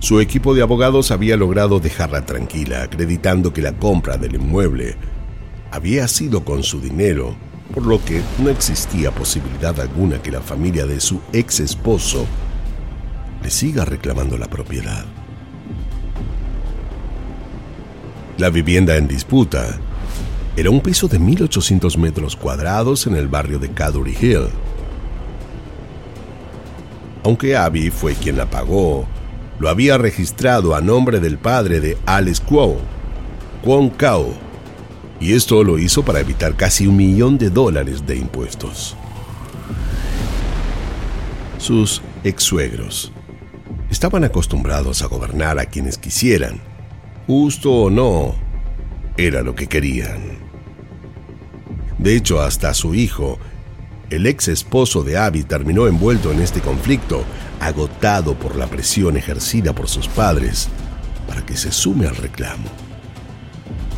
Su 0.00 0.20
equipo 0.20 0.54
de 0.54 0.62
abogados 0.62 1.12
había 1.12 1.36
logrado 1.36 1.78
dejarla 1.78 2.26
tranquila, 2.26 2.82
acreditando 2.82 3.52
que 3.52 3.62
la 3.62 3.72
compra 3.72 4.16
del 4.16 4.34
inmueble 4.34 4.96
había 5.70 6.08
sido 6.08 6.44
con 6.44 6.64
su 6.64 6.80
dinero 6.80 7.36
por 7.74 7.86
lo 7.86 8.04
que 8.04 8.22
no 8.38 8.50
existía 8.50 9.10
posibilidad 9.10 9.78
alguna 9.80 10.20
que 10.20 10.30
la 10.30 10.40
familia 10.40 10.86
de 10.86 11.00
su 11.00 11.20
ex 11.32 11.60
esposo 11.60 12.26
le 13.42 13.50
siga 13.50 13.84
reclamando 13.84 14.36
la 14.36 14.48
propiedad. 14.48 15.04
La 18.38 18.50
vivienda 18.50 18.96
en 18.96 19.08
disputa 19.08 19.78
era 20.56 20.70
un 20.70 20.80
piso 20.80 21.08
de 21.08 21.18
1.800 21.18 21.96
metros 21.96 22.36
cuadrados 22.36 23.06
en 23.06 23.16
el 23.16 23.28
barrio 23.28 23.58
de 23.58 23.70
Cadbury 23.70 24.16
Hill. 24.20 24.48
Aunque 27.24 27.56
Abby 27.56 27.90
fue 27.90 28.14
quien 28.14 28.36
la 28.36 28.50
pagó, 28.50 29.06
lo 29.58 29.68
había 29.68 29.96
registrado 29.96 30.74
a 30.74 30.80
nombre 30.80 31.20
del 31.20 31.38
padre 31.38 31.80
de 31.80 31.96
Alice 32.04 32.42
Kuo, 32.42 32.78
Kwon 33.62 33.90
Kao, 33.90 34.34
y 35.22 35.34
esto 35.34 35.62
lo 35.62 35.78
hizo 35.78 36.04
para 36.04 36.18
evitar 36.18 36.56
casi 36.56 36.88
un 36.88 36.96
millón 36.96 37.38
de 37.38 37.48
dólares 37.48 38.04
de 38.04 38.16
impuestos. 38.16 38.96
Sus 41.58 42.02
ex-suegros 42.24 43.12
estaban 43.88 44.24
acostumbrados 44.24 45.00
a 45.00 45.06
gobernar 45.06 45.60
a 45.60 45.66
quienes 45.66 45.96
quisieran, 45.96 46.60
justo 47.28 47.72
o 47.72 47.88
no, 47.88 48.34
era 49.16 49.42
lo 49.42 49.54
que 49.54 49.68
querían. 49.68 50.38
De 51.98 52.16
hecho, 52.16 52.42
hasta 52.42 52.74
su 52.74 52.92
hijo, 52.92 53.38
el 54.10 54.26
ex 54.26 54.48
esposo 54.48 55.04
de 55.04 55.18
Abby, 55.18 55.44
terminó 55.44 55.86
envuelto 55.86 56.32
en 56.32 56.40
este 56.40 56.60
conflicto, 56.60 57.22
agotado 57.60 58.34
por 58.34 58.56
la 58.56 58.66
presión 58.66 59.16
ejercida 59.16 59.72
por 59.72 59.88
sus 59.88 60.08
padres 60.08 60.68
para 61.28 61.46
que 61.46 61.56
se 61.56 61.70
sume 61.70 62.08
al 62.08 62.16
reclamo. 62.16 62.91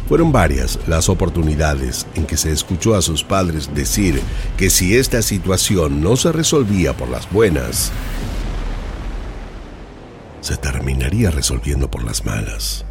Fueron 0.08 0.32
varias 0.32 0.78
las 0.87 1.08
oportunidades 1.08 2.06
en 2.14 2.26
que 2.26 2.37
se 2.37 2.52
escuchó 2.52 2.94
a 2.94 3.02
sus 3.02 3.25
padres 3.25 3.75
decir 3.75 4.20
que 4.58 4.68
si 4.68 4.96
esta 4.96 5.23
situación 5.23 6.02
no 6.02 6.16
se 6.16 6.30
resolvía 6.30 6.94
por 6.94 7.08
las 7.08 7.30
buenas, 7.30 7.90
se 10.42 10.58
terminaría 10.58 11.30
resolviendo 11.30 11.90
por 11.90 12.04
las 12.04 12.25
malas. 12.26 12.84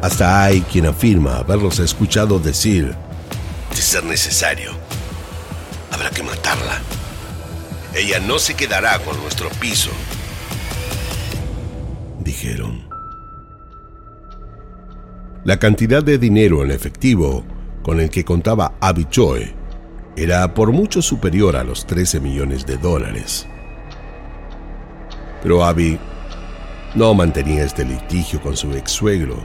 Hasta 0.00 0.42
hay 0.42 0.62
quien 0.62 0.86
afirma 0.86 1.36
haberlos 1.36 1.78
escuchado 1.78 2.38
decir, 2.38 2.94
de 3.70 3.76
ser 3.76 4.04
necesario, 4.04 4.72
habrá 5.90 6.08
que 6.10 6.22
matarla. 6.22 6.80
Ella 7.94 8.18
no 8.18 8.38
se 8.38 8.54
quedará 8.54 8.98
con 9.00 9.20
nuestro 9.20 9.50
piso. 9.50 9.90
Dijeron. 12.20 12.91
La 15.44 15.58
cantidad 15.58 16.04
de 16.04 16.18
dinero 16.18 16.62
en 16.62 16.70
efectivo 16.70 17.42
con 17.82 17.98
el 17.98 18.10
que 18.10 18.24
contaba 18.24 18.74
Abby 18.78 19.06
Choi 19.06 19.52
era 20.14 20.54
por 20.54 20.70
mucho 20.70 21.02
superior 21.02 21.56
a 21.56 21.64
los 21.64 21.84
13 21.84 22.20
millones 22.20 22.64
de 22.64 22.76
dólares. 22.76 23.48
Pero 25.42 25.64
Abby 25.64 25.98
no 26.94 27.12
mantenía 27.14 27.64
este 27.64 27.84
litigio 27.84 28.40
con 28.40 28.56
su 28.56 28.72
ex 28.74 28.92
suegro 28.92 29.44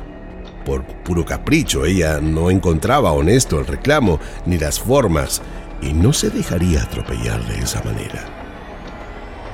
por 0.64 0.86
puro 0.86 1.26
capricho. 1.26 1.84
Ella 1.84 2.20
no 2.22 2.52
encontraba 2.52 3.12
honesto 3.12 3.60
el 3.60 3.66
reclamo 3.66 4.20
ni 4.46 4.60
las 4.60 4.80
formas 4.80 5.42
y 5.82 5.94
no 5.94 6.14
se 6.14 6.30
dejaría 6.30 6.84
atropellar 6.84 7.44
de 7.48 7.58
esa 7.58 7.82
manera. 7.82 8.24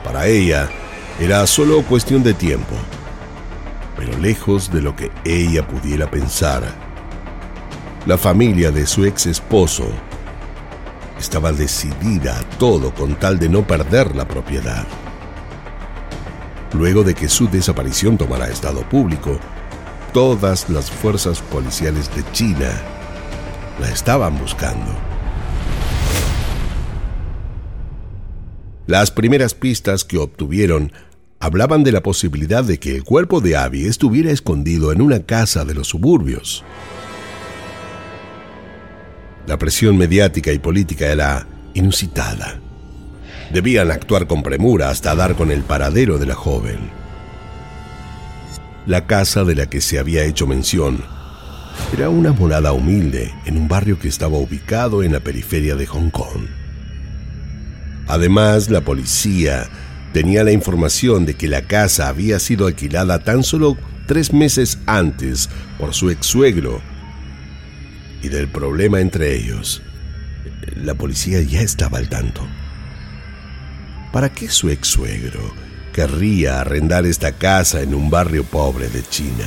Para 0.04 0.28
ella 0.28 0.68
era 1.22 1.48
solo 1.48 1.84
cuestión 1.84 2.22
de 2.22 2.34
tiempo, 2.34 2.76
pero 4.06 4.20
lejos 4.20 4.70
de 4.70 4.82
lo 4.82 4.98
que 4.98 5.12
ella 5.24 5.66
pudiera 5.66 6.12
pensar, 6.12 6.62
la 8.06 8.18
familia 8.18 8.70
de 8.70 8.86
su 8.86 9.06
ex 9.06 9.28
esposo 9.28 9.86
estaba 11.18 11.54
decidida 11.54 12.38
a 12.38 12.44
todo 12.58 12.94
con 12.94 13.16
tal 13.16 13.40
de 13.40 13.48
no 13.48 13.66
perder 13.66 14.14
la 14.14 14.28
propiedad. 14.28 14.86
Luego 16.74 17.04
de 17.04 17.14
que 17.14 17.30
su 17.30 17.48
desaparición 17.48 18.18
tomara 18.18 18.50
estado 18.50 18.82
público, 18.90 19.40
todas 20.12 20.70
las 20.70 20.92
fuerzas 20.92 21.40
policiales 21.40 22.14
de 22.14 22.30
China 22.34 22.72
la 23.80 23.90
estaban 23.90 24.38
buscando. 24.38 24.92
Las 28.86 29.12
primeras 29.12 29.54
pistas 29.54 30.04
que 30.04 30.18
obtuvieron 30.18 30.92
hablaban 31.44 31.84
de 31.84 31.92
la 31.92 32.02
posibilidad 32.02 32.64
de 32.64 32.80
que 32.80 32.96
el 32.96 33.04
cuerpo 33.04 33.42
de 33.42 33.58
Abby 33.58 33.86
estuviera 33.86 34.32
escondido 34.32 34.94
en 34.94 35.02
una 35.02 35.20
casa 35.24 35.66
de 35.66 35.74
los 35.74 35.90
suburbios. 35.90 36.64
La 39.46 39.58
presión 39.58 39.98
mediática 39.98 40.54
y 40.54 40.60
política 40.60 41.08
era 41.08 41.46
inusitada. 41.74 42.62
Debían 43.52 43.92
actuar 43.92 44.26
con 44.26 44.42
premura 44.42 44.90
hasta 44.90 45.16
dar 45.16 45.36
con 45.36 45.52
el 45.52 45.64
paradero 45.64 46.18
de 46.18 46.28
la 46.28 46.34
joven. 46.34 46.80
La 48.86 49.06
casa 49.06 49.44
de 49.44 49.56
la 49.56 49.66
que 49.66 49.82
se 49.82 50.00
había 50.00 50.24
hecho 50.24 50.48
mención 50.48 51.04
era 51.92 52.08
una 52.08 52.32
morada 52.32 52.72
humilde 52.72 53.34
en 53.46 53.58
un 53.58 53.68
barrio 53.68 54.00
que 54.00 54.08
estaba 54.08 54.38
ubicado 54.38 55.04
en 55.04 55.12
la 55.12 55.20
periferia 55.20 55.76
de 55.76 55.88
Hong 55.88 56.10
Kong. 56.10 56.48
Además, 58.08 58.70
la 58.70 58.80
policía 58.80 59.68
tenía 60.14 60.44
la 60.44 60.52
información 60.52 61.26
de 61.26 61.34
que 61.34 61.48
la 61.48 61.64
casa 61.64 62.08
había 62.08 62.40
sido 62.40 62.68
alquilada 62.68 63.20
tan 63.20 63.44
solo 63.44 63.78
tres 64.08 64.32
meses 64.32 64.80
antes 64.86 65.50
por 65.78 65.94
su 65.94 66.10
ex 66.10 66.26
suegro 66.26 66.82
y 68.22 68.30
del 68.30 68.48
problema 68.48 69.02
entre 69.02 69.36
ellos. 69.36 69.82
La 70.76 70.94
policía 70.94 71.42
ya 71.42 71.62
estaba 71.62 71.98
al 71.98 72.08
tanto. 72.08 72.48
¿Para 74.14 74.32
qué 74.32 74.48
su 74.50 74.70
ex 74.70 74.88
suegro 74.88 75.54
querría 75.94 76.60
arrendar 76.60 77.06
esta 77.06 77.32
casa 77.34 77.82
en 77.82 77.94
un 77.94 78.10
barrio 78.10 78.44
pobre 78.44 78.90
de 78.90 79.04
China. 79.04 79.46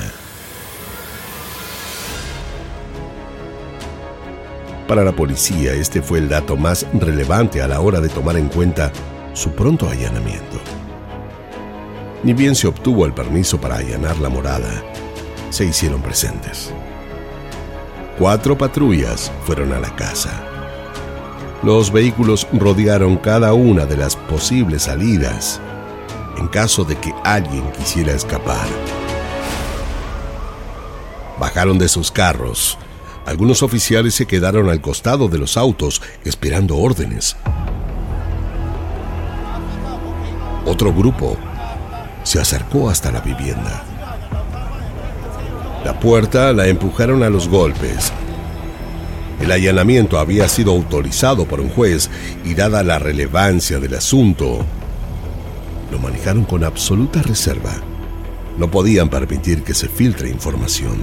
Para 4.87 5.03
la 5.03 5.11
policía, 5.13 5.75
este 5.75 6.01
fue 6.01 6.21
el 6.21 6.29
dato 6.29 6.57
más 6.57 6.87
relevante 6.95 7.61
a 7.61 7.67
la 7.67 7.81
hora 7.81 8.01
de 8.01 8.09
tomar 8.09 8.37
en 8.37 8.49
cuenta 8.49 8.93
su 9.37 9.51
pronto 9.51 9.87
allanamiento. 9.89 10.59
Ni 12.23 12.33
bien 12.33 12.55
se 12.55 12.67
obtuvo 12.67 13.05
el 13.05 13.13
permiso 13.13 13.61
para 13.61 13.77
allanar 13.77 14.17
la 14.19 14.31
morada, 14.31 14.83
se 15.51 15.67
hicieron 15.67 16.01
presentes. 16.01 16.73
Cuatro 18.19 18.57
patrullas 18.57 19.31
fueron 19.45 19.75
a 19.75 19.79
la 19.79 19.95
casa. 19.95 20.43
Los 21.63 21.93
vehículos 21.93 22.49
rodearon 22.51 23.19
cada 23.19 23.53
una 23.53 23.85
de 23.85 23.99
las 23.99 24.17
posibles 24.17 24.85
salidas 24.85 25.61
en 26.39 26.49
caso 26.49 26.85
de 26.85 26.97
que 26.97 27.15
alguien 27.23 27.71
quisiera 27.73 28.13
escapar. 28.13 28.67
Bajaron 31.39 31.79
de 31.79 31.89
sus 31.89 32.11
carros. 32.11 32.79
Algunos 33.27 33.63
oficiales 33.63 34.15
se 34.15 34.27
quedaron 34.27 34.71
al 34.71 34.81
costado 34.81 35.29
de 35.29 35.39
los 35.39 35.59
autos 35.59 36.01
esperando 36.25 36.77
órdenes. 36.77 37.37
Otro 40.67 40.93
grupo 40.93 41.37
se 42.25 42.41
acercó 42.41 42.91
hasta 42.91 43.13
la 43.13 43.21
vivienda. 43.21 43.85
La 45.85 45.99
puerta 46.01 46.53
la 46.53 46.67
empujaron 46.67 47.23
a 47.23 47.31
los 47.31 47.49
golpes. 47.49 48.13
El 49.41 49.53
allanamiento 49.53 50.19
había 50.19 50.49
sido 50.49 50.73
autorizado 50.73 51.47
por 51.47 51.61
un 51.61 51.69
juez 51.69 52.11
y 52.45 52.55
dada 52.55 52.83
la 52.83 52.99
relevancia 52.99 53.79
del 53.79 53.95
asunto, 53.95 54.65
lo 55.93 55.99
manejaron 56.01 56.45
con 56.45 56.65
absoluta 56.65 57.23
reserva. 57.23 57.73
No 58.59 58.71
podían 58.71 59.09
permitir 59.09 59.63
que 59.63 59.75
se 59.75 59.89
filtre 59.89 60.29
información. 60.29 60.97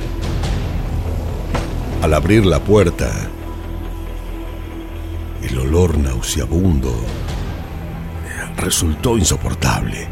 Al 2.02 2.13
abrir 2.13 2.45
la 2.45 2.60
puerta, 2.60 3.10
el 5.41 5.58
olor 5.58 5.97
nauseabundo 5.97 6.93
resultó 8.57 9.17
insoportable. 9.17 10.07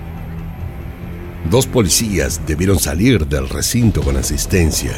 Dos 1.50 1.68
policías 1.68 2.42
debieron 2.46 2.80
salir 2.80 3.28
del 3.28 3.50
recinto 3.50 4.02
con 4.02 4.18
asistencia. 4.18 4.94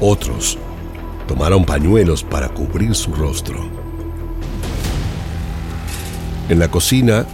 Otros 0.00 0.58
tomaron 1.26 1.64
pañuelos 1.64 2.24
para 2.24 2.48
cubrir 2.48 2.94
su 2.94 3.12
rostro. 3.14 3.68
En 6.48 6.58
la 6.58 6.70
cocina 6.70 7.26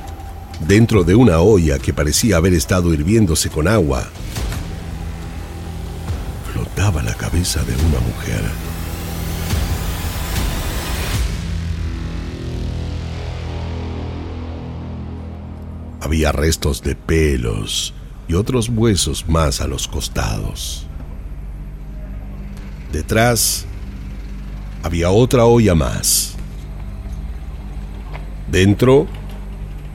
dentro 0.60 1.04
de 1.04 1.14
una 1.14 1.40
olla 1.40 1.78
que 1.78 1.92
parecía 1.92 2.36
haber 2.36 2.54
estado 2.54 2.92
hirviéndose 2.92 3.50
con 3.50 3.68
agua, 3.68 4.04
flotaba 6.52 7.02
la 7.02 7.14
cabeza 7.14 7.62
de 7.62 7.72
una 7.74 8.00
mujer. 8.00 8.73
Había 16.04 16.32
restos 16.32 16.82
de 16.82 16.94
pelos 16.96 17.94
y 18.28 18.34
otros 18.34 18.68
huesos 18.68 19.26
más 19.26 19.62
a 19.62 19.66
los 19.66 19.88
costados. 19.88 20.86
Detrás 22.92 23.64
había 24.82 25.10
otra 25.10 25.46
olla 25.46 25.74
más. 25.74 26.34
Dentro 28.52 29.06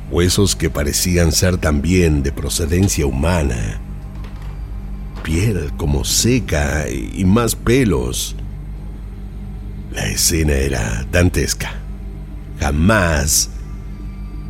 huesos 0.10 0.56
que 0.56 0.72
parecían 0.72 1.32
ser 1.32 1.58
también 1.58 2.24
de 2.24 2.32
procedencia 2.32 3.06
humana, 3.06 3.80
piel 5.22 5.72
como 5.78 6.06
seca 6.06 6.90
y 6.90 7.24
más 7.24 7.54
pelos. 7.54 8.36
La 9.92 10.08
escena 10.08 10.54
era 10.54 11.06
dantesca. 11.12 11.72
Jamás 12.60 13.52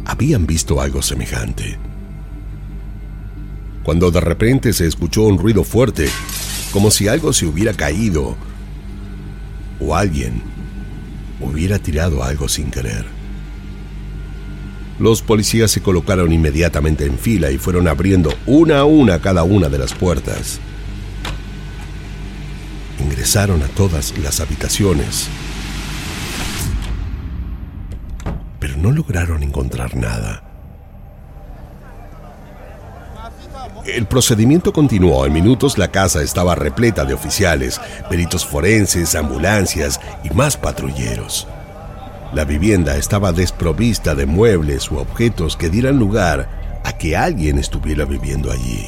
habían 0.06 0.46
visto 0.46 0.82
algo 0.82 1.02
semejante. 1.02 1.78
Cuando 3.84 4.12
de 4.12 4.22
repente 4.22 4.74
se 4.74 4.88
escuchó 4.88 5.24
un 5.24 5.38
ruido 5.38 5.64
fuerte, 5.64 6.10
como 6.72 6.92
si 6.92 7.08
algo 7.08 7.34
se 7.34 7.46
hubiera 7.46 7.74
caído 7.74 8.36
o 9.80 9.96
alguien 9.96 10.42
hubiera 11.40 11.80
tirado 11.80 12.24
algo 12.24 12.48
sin 12.48 12.70
querer. 12.70 13.06
Los 15.00 15.22
policías 15.22 15.72
se 15.72 15.82
colocaron 15.82 16.32
inmediatamente 16.34 17.06
en 17.06 17.18
fila 17.18 17.52
y 17.52 17.58
fueron 17.58 17.88
abriendo 17.88 18.34
una 18.46 18.80
a 18.80 18.86
una 18.86 19.20
cada 19.22 19.44
una 19.44 19.70
de 19.70 19.78
las 19.78 19.94
puertas. 19.94 20.60
Ingresaron 23.00 23.64
a 23.64 23.68
todas 23.68 24.14
las 24.18 24.42
habitaciones, 24.42 25.30
no 28.82 28.92
lograron 28.92 29.44
encontrar 29.44 29.96
nada. 29.96 30.44
El 33.86 34.06
procedimiento 34.06 34.74
continuó. 34.74 35.26
En 35.26 35.34
minutos 35.34 35.78
la 35.78 35.90
casa 35.90 36.22
estaba 36.22 36.56
repleta 36.56 37.06
de 37.06 37.14
oficiales, 37.14 37.80
peritos 38.10 38.46
forenses, 38.46 39.16
ambulancias 39.16 40.00
y 40.24 40.30
más 40.32 40.58
patrulleros. 40.58 41.48
La 42.34 42.46
vivienda 42.46 42.96
estaba 42.98 43.32
desprovista 43.32 44.14
de 44.14 44.26
muebles 44.26 44.92
u 44.92 44.98
objetos 44.98 45.58
que 45.58 45.70
dieran 45.70 45.98
lugar 45.98 46.82
a 46.84 46.94
que 46.94 47.18
alguien 47.18 47.58
estuviera 47.58 48.06
viviendo 48.06 48.52
allí. 48.52 48.86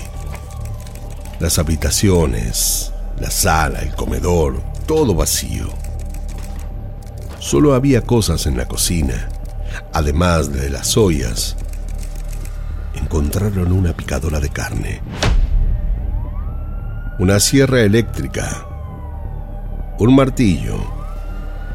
Las 1.40 1.58
habitaciones, 1.58 2.94
la 3.20 3.32
sala, 3.32 3.80
el 3.80 3.96
comedor, 3.96 4.62
todo 4.86 5.16
vacío. 5.16 5.70
Solo 7.40 7.74
había 7.74 8.02
cosas 8.02 8.46
en 8.46 8.58
la 8.58 8.68
cocina, 8.68 9.30
además 9.94 10.52
de 10.52 10.70
las 10.70 10.98
ollas. 10.98 11.56
Encontraron 12.96 13.72
una 13.72 13.94
picadora 13.94 14.40
de 14.40 14.50
carne, 14.50 15.02
una 17.20 17.40
sierra 17.40 17.82
eléctrica, 17.82 18.66
un 20.00 20.16
martillo, 20.16 20.78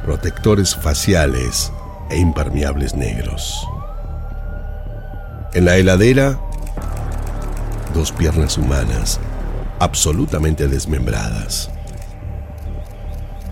protectores 0.05 0.75
faciales 0.75 1.73
e 2.11 2.19
impermeables 2.19 2.95
negros. 2.95 3.67
En 5.55 5.65
la 5.65 5.77
heladera, 5.77 6.39
dos 7.95 8.13
piernas 8.13 8.59
humanas 8.59 9.21
absolutamente 9.79 10.69
desmembradas. 10.69 11.71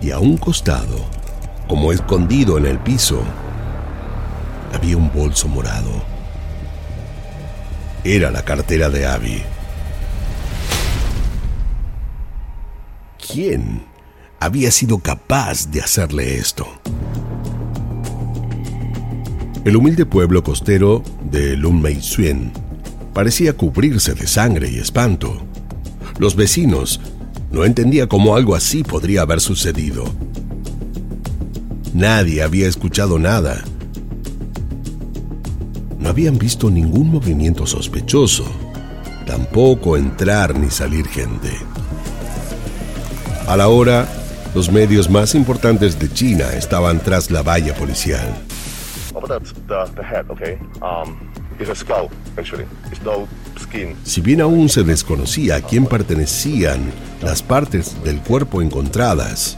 Y 0.01 0.11
a 0.11 0.19
un 0.19 0.37
costado, 0.37 0.97
como 1.67 1.91
escondido 1.91 2.57
en 2.57 2.65
el 2.65 2.79
piso, 2.79 3.23
había 4.73 4.97
un 4.97 5.11
bolso 5.11 5.47
morado. 5.47 6.03
Era 8.03 8.31
la 8.31 8.43
cartera 8.43 8.89
de 8.89 9.05
Abby. 9.05 9.43
¿Quién 13.17 13.85
había 14.45 14.69
sido 14.69 14.99
capaz 14.99 15.71
de 15.71 15.81
hacerle 15.81 16.37
esto. 16.37 16.67
El 19.63 19.75
humilde 19.75 20.05
pueblo 20.05 20.43
costero 20.43 21.03
de 21.31 21.57
Lunmeisuen 21.57 22.51
parecía 23.13 23.53
cubrirse 23.53 24.13
de 24.13 24.27
sangre 24.27 24.69
y 24.69 24.77
espanto. 24.77 25.37
Los 26.19 26.35
vecinos 26.35 27.01
no 27.51 27.65
entendían 27.65 28.07
cómo 28.07 28.35
algo 28.35 28.53
así 28.53 28.83
podría 28.83 29.21
haber 29.21 29.41
sucedido. 29.41 30.05
Nadie 31.93 32.43
había 32.43 32.67
escuchado 32.67 33.17
nada. 33.17 33.63
No 36.05 36.11
habían 36.11 36.37
visto 36.37 36.69
ningún 36.69 37.09
movimiento 37.09 37.65
sospechoso, 37.65 38.45
tampoco 39.25 39.97
entrar 39.97 40.53
ni 40.55 40.69
salir 40.69 41.07
gente. 41.07 41.49
A 43.47 43.57
la 43.57 43.69
hora 43.69 44.07
los 44.53 44.71
medios 44.71 45.09
más 45.09 45.33
importantes 45.33 45.97
de 45.97 46.13
China 46.13 46.45
estaban 46.53 46.99
tras 46.99 47.31
la 47.31 47.41
valla 47.41 47.73
policial. 47.73 48.35
Si 54.03 54.21
bien 54.21 54.41
aún 54.41 54.69
se 54.69 54.83
desconocía 54.83 55.55
a 55.55 55.61
quién 55.61 55.87
pertenecían 55.87 56.91
las 57.23 57.41
partes 57.41 58.03
del 58.03 58.19
cuerpo 58.19 58.61
encontradas, 58.61 59.57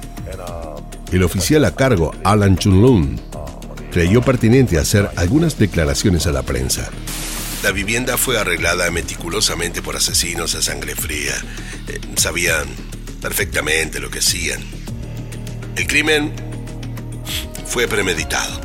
el 1.12 1.24
oficial 1.24 1.66
a 1.66 1.76
cargo, 1.76 2.14
Alan 2.24 2.56
Chunlun, 2.56 3.27
creyó 3.98 4.22
pertinente 4.22 4.78
hacer 4.78 5.10
algunas 5.16 5.58
declaraciones 5.58 6.28
a 6.28 6.32
la 6.32 6.44
prensa. 6.44 6.92
La 7.64 7.72
vivienda 7.72 8.16
fue 8.16 8.38
arreglada 8.38 8.92
meticulosamente 8.92 9.82
por 9.82 9.96
asesinos 9.96 10.54
a 10.54 10.62
sangre 10.62 10.94
fría. 10.94 11.34
Eh, 11.88 12.00
sabían 12.16 12.68
perfectamente 13.24 14.00
lo 14.00 14.12
que 14.12 14.20
hacían. 14.20 14.62
El 15.76 15.88
crimen 15.88 16.32
fue 17.66 17.88
premeditado. 17.88 18.62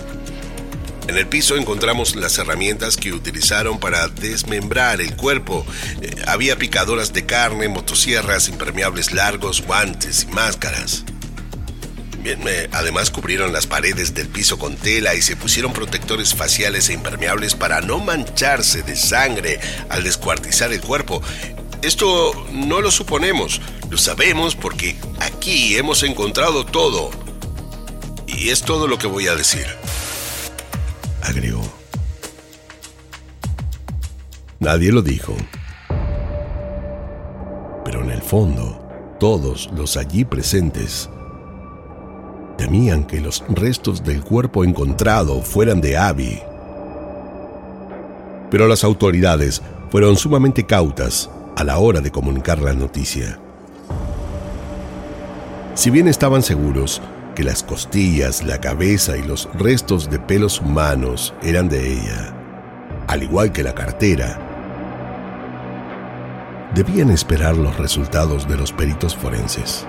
En 1.08 1.16
el 1.16 1.26
piso 1.26 1.56
encontramos 1.56 2.14
las 2.14 2.36
herramientas 2.36 2.98
que 2.98 3.14
utilizaron 3.14 3.80
para 3.80 4.08
desmembrar 4.08 5.00
el 5.00 5.16
cuerpo. 5.16 5.64
Eh, 6.02 6.14
había 6.26 6.58
picadoras 6.58 7.14
de 7.14 7.24
carne, 7.24 7.68
motosierras, 7.68 8.50
impermeables 8.50 9.14
largos, 9.14 9.62
guantes 9.62 10.24
y 10.24 10.26
máscaras. 10.26 11.06
Además 12.72 13.10
cubrieron 13.10 13.52
las 13.52 13.66
paredes 13.66 14.14
del 14.14 14.28
piso 14.28 14.58
con 14.58 14.76
tela 14.76 15.14
y 15.14 15.22
se 15.22 15.36
pusieron 15.36 15.72
protectores 15.72 16.34
faciales 16.34 16.88
e 16.88 16.92
impermeables 16.92 17.54
para 17.54 17.80
no 17.80 17.98
mancharse 17.98 18.82
de 18.82 18.94
sangre 18.94 19.58
al 19.88 20.04
descuartizar 20.04 20.72
el 20.72 20.80
cuerpo. 20.80 21.20
Esto 21.82 22.46
no 22.52 22.80
lo 22.80 22.92
suponemos, 22.92 23.60
lo 23.90 23.98
sabemos 23.98 24.54
porque 24.54 24.96
aquí 25.20 25.76
hemos 25.76 26.04
encontrado 26.04 26.64
todo. 26.64 27.10
Y 28.28 28.50
es 28.50 28.62
todo 28.62 28.86
lo 28.86 28.98
que 28.98 29.08
voy 29.08 29.26
a 29.26 29.34
decir. 29.34 29.66
Agregó. 31.22 31.62
Nadie 34.60 34.92
lo 34.92 35.02
dijo. 35.02 35.36
Pero 37.84 38.04
en 38.04 38.10
el 38.10 38.22
fondo, 38.22 39.16
todos 39.18 39.68
los 39.74 39.96
allí 39.96 40.24
presentes 40.24 41.10
temían 42.56 43.04
que 43.04 43.20
los 43.20 43.44
restos 43.48 44.04
del 44.04 44.22
cuerpo 44.22 44.64
encontrado 44.64 45.42
fueran 45.42 45.80
de 45.80 45.96
Abby. 45.96 46.40
Pero 48.50 48.68
las 48.68 48.84
autoridades 48.84 49.62
fueron 49.90 50.16
sumamente 50.16 50.64
cautas 50.64 51.30
a 51.56 51.64
la 51.64 51.78
hora 51.78 52.00
de 52.00 52.10
comunicar 52.10 52.60
la 52.60 52.72
noticia. 52.72 53.38
Si 55.74 55.90
bien 55.90 56.08
estaban 56.08 56.42
seguros 56.42 57.00
que 57.34 57.44
las 57.44 57.62
costillas, 57.62 58.42
la 58.42 58.60
cabeza 58.60 59.16
y 59.16 59.22
los 59.22 59.48
restos 59.54 60.10
de 60.10 60.18
pelos 60.18 60.60
humanos 60.60 61.34
eran 61.42 61.68
de 61.68 61.92
ella, 61.92 62.34
al 63.08 63.22
igual 63.22 63.52
que 63.52 63.62
la 63.62 63.74
cartera, 63.74 64.38
debían 66.74 67.10
esperar 67.10 67.56
los 67.56 67.76
resultados 67.78 68.48
de 68.48 68.56
los 68.56 68.72
peritos 68.72 69.16
forenses. 69.16 69.86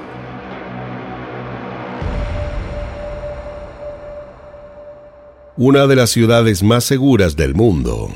Una 5.55 5.85
de 5.85 5.95
las 5.95 6.09
ciudades 6.09 6.63
más 6.63 6.83
seguras 6.83 7.35
del 7.35 7.53
mundo 7.53 8.09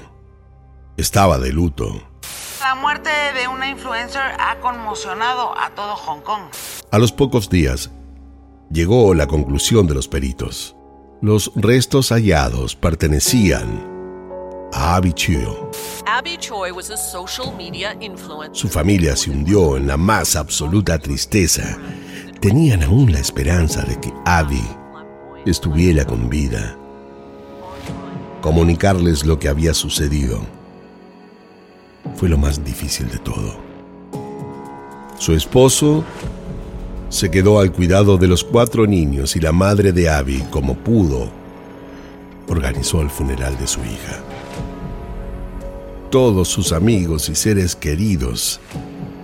estaba 0.97 1.37
de 1.37 1.53
luto. 1.53 2.01
La 2.61 2.73
muerte 2.73 3.11
de 3.39 3.47
una 3.47 3.69
influencer 3.69 4.23
ha 4.39 4.59
conmocionado 4.59 5.55
a 5.55 5.69
todo 5.75 5.95
Hong 5.95 6.21
Kong. 6.21 6.41
A 6.89 6.97
los 6.97 7.11
pocos 7.11 7.47
días, 7.47 7.91
llegó 8.71 9.13
la 9.13 9.27
conclusión 9.27 9.85
de 9.85 9.93
los 9.93 10.07
peritos. 10.07 10.75
Los 11.21 11.51
restos 11.55 12.09
hallados 12.09 12.75
pertenecían 12.75 13.85
a 14.73 14.95
Abby 14.95 15.13
Choi. 15.13 15.45
Su 18.51 18.67
familia 18.67 19.15
se 19.15 19.29
hundió 19.29 19.77
en 19.77 19.85
la 19.85 19.97
más 19.97 20.35
absoluta 20.35 20.97
tristeza. 20.97 21.77
Tenían 22.41 22.81
aún 22.81 23.11
la 23.11 23.19
esperanza 23.19 23.83
de 23.83 23.99
que 23.99 24.11
Abby 24.25 24.67
estuviera 25.45 26.03
con 26.03 26.29
vida. 26.29 26.75
Comunicarles 28.41 29.25
lo 29.25 29.39
que 29.39 29.49
había 29.49 29.73
sucedido 29.73 30.41
fue 32.15 32.29
lo 32.29 32.37
más 32.37 32.63
difícil 32.63 33.09
de 33.09 33.17
todo. 33.17 33.55
Su 35.17 35.33
esposo 35.33 36.03
se 37.09 37.31
quedó 37.31 37.59
al 37.59 37.71
cuidado 37.71 38.17
de 38.17 38.27
los 38.27 38.43
cuatro 38.43 38.85
niños 38.85 39.35
y 39.35 39.39
la 39.39 39.51
madre 39.51 39.91
de 39.91 40.09
Abby, 40.09 40.43
como 40.51 40.75
pudo, 40.75 41.29
organizó 42.47 43.01
el 43.01 43.09
funeral 43.09 43.57
de 43.57 43.67
su 43.67 43.79
hija. 43.81 44.19
Todos 46.09 46.47
sus 46.47 46.71
amigos 46.71 47.29
y 47.29 47.35
seres 47.35 47.75
queridos 47.75 48.59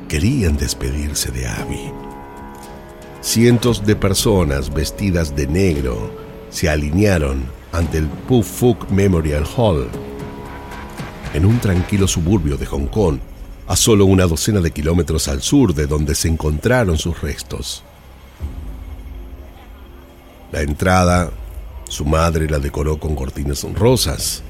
querían 0.09 0.57
despedirse 0.57 1.31
de 1.31 1.47
Abby. 1.47 1.91
Cientos 3.21 3.85
de 3.85 3.95
personas 3.95 4.73
vestidas 4.73 5.35
de 5.35 5.47
negro 5.47 6.11
se 6.49 6.69
alinearon 6.69 7.43
ante 7.73 7.97
el 7.97 8.07
Pu 8.07 8.43
Fuk 8.43 8.89
Memorial 8.91 9.45
Hall 9.57 9.89
en 11.33 11.45
un 11.45 11.59
tranquilo 11.59 12.07
suburbio 12.07 12.57
de 12.57 12.67
Hong 12.67 12.85
Kong, 12.85 13.17
a 13.67 13.75
solo 13.75 14.05
una 14.05 14.27
docena 14.27 14.61
de 14.61 14.71
kilómetros 14.71 15.27
al 15.27 15.41
sur 15.41 15.73
de 15.73 15.87
donde 15.87 16.13
se 16.15 16.27
encontraron 16.27 16.97
sus 16.97 17.19
restos. 17.21 17.83
La 20.51 20.61
entrada, 20.61 21.31
su 21.89 22.05
madre 22.05 22.47
la 22.47 22.59
decoró 22.59 22.99
con 22.99 23.15
cortinas 23.15 23.65
rosas. 23.73 24.43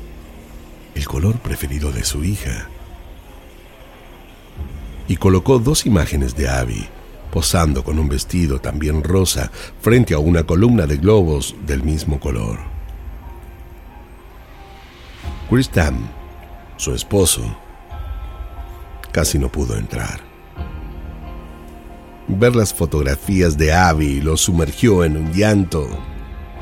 el 0.95 1.07
color 1.07 1.39
preferido 1.39 1.91
de 1.91 2.03
su 2.03 2.23
hija. 2.23 2.69
Y 5.07 5.15
colocó 5.15 5.57
dos 5.57 5.87
imágenes 5.87 6.35
de 6.35 6.47
Abby, 6.47 6.87
posando 7.31 7.83
con 7.83 7.97
un 7.97 8.09
vestido 8.09 8.59
también 8.59 9.03
rosa 9.03 9.51
frente 9.81 10.13
a 10.13 10.19
una 10.19 10.43
columna 10.43 10.85
de 10.85 10.97
globos 10.97 11.55
del 11.65 11.81
mismo 11.81 12.19
color. 12.19 12.72
Chris 15.49 15.69
Tam, 15.69 16.07
su 16.77 16.93
esposo, 16.95 17.41
casi 19.11 19.37
no 19.37 19.51
pudo 19.51 19.77
entrar. 19.77 20.19
Ver 22.27 22.55
las 22.55 22.73
fotografías 22.73 23.57
de 23.57 23.73
Abby 23.73 24.21
lo 24.21 24.37
sumergió 24.37 25.03
en 25.03 25.17
un 25.17 25.33
llanto 25.33 25.87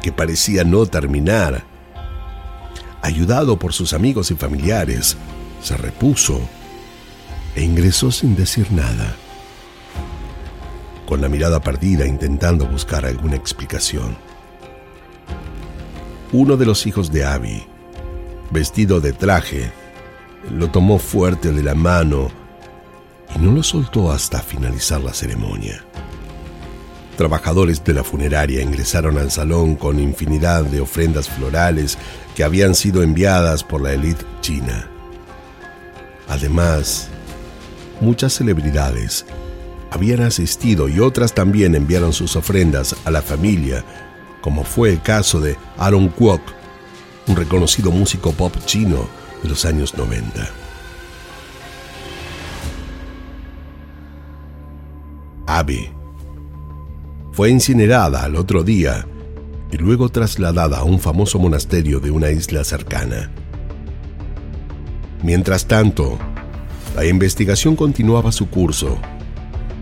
que 0.02 0.12
parecía 0.12 0.63
no 0.63 0.86
terminar. 0.86 1.63
Ayudado 3.02 3.58
por 3.58 3.72
sus 3.72 3.94
amigos 3.94 4.32
y 4.32 4.36
familiares, 4.36 5.15
se 5.62 5.78
repuso 5.78 6.41
e 7.56 7.63
ingresó 7.63 8.12
sin 8.12 8.36
decir 8.36 8.72
nada, 8.72 9.15
con 11.06 11.22
la 11.22 11.30
mirada 11.30 11.62
perdida 11.62 12.06
intentando 12.08 12.65
buscar 12.65 13.06
alguna 13.06 13.36
explicación. 13.36 14.17
Uno 16.32 16.58
de 16.58 16.65
los 16.65 16.88
hijos 16.88 17.12
de 17.12 17.26
Abby, 17.26 17.67
vestido 18.52 19.00
de 19.00 19.14
traje, 19.14 19.72
lo 20.50 20.70
tomó 20.70 21.00
fuerte 21.00 21.52
de 21.52 21.64
la 21.64 21.76
mano 21.76 22.30
y 23.36 23.40
no 23.40 23.52
lo 23.52 23.64
soltó 23.64 24.12
hasta 24.12 24.42
finalizar 24.42 25.02
la 25.02 25.14
ceremonia. 25.14 25.84
Trabajadores 27.18 27.84
de 27.84 27.94
la 27.94 28.04
funeraria 28.04 28.62
ingresaron 28.62 29.18
al 29.18 29.32
salón 29.32 29.76
con 29.76 30.00
infinidad 30.00 30.64
de 30.64 30.82
ofrendas 30.82 31.30
florales 31.30 31.98
que 32.36 32.44
habían 32.44 32.76
sido 32.76 33.04
enviadas 33.04 33.64
por 33.64 33.82
la 33.82 33.94
élite 33.94 34.26
china. 34.42 34.88
Además, 36.28 37.10
muchas 38.00 38.34
celebridades 38.34 39.26
habían 39.92 40.22
asistido 40.22 40.88
y 40.90 41.00
otras 41.00 41.34
también 41.34 41.76
enviaron 41.76 42.14
sus 42.14 42.36
ofrendas 42.36 42.96
a 43.06 43.12
la 43.12 43.22
familia, 43.22 43.84
como 44.40 44.64
fue 44.64 44.90
el 44.90 45.02
caso 45.02 45.40
de 45.40 45.58
Aaron 45.78 46.08
Kwok, 46.08 46.42
un 47.28 47.36
reconocido 47.36 47.92
músico 47.92 48.32
pop 48.32 48.56
chino 48.66 49.08
de 49.44 49.50
los 49.50 49.66
años 49.66 49.96
90. 49.98 50.50
Abby 55.48 55.90
fue 57.34 57.50
incinerada 57.50 58.24
al 58.24 58.36
otro 58.36 58.64
día 58.64 59.06
y 59.72 59.78
luego 59.78 60.10
trasladada 60.10 60.80
a 60.80 60.84
un 60.84 61.00
famoso 61.00 61.40
monasterio 61.40 62.00
de 62.00 62.12
una 62.12 62.30
isla 62.30 62.64
cercana. 62.64 63.32
Mientras 65.24 65.66
tanto, 65.66 66.18
la 66.96 67.06
investigación 67.06 67.76
continuaba 67.76 68.32
su 68.32 68.50
curso 68.50 69.00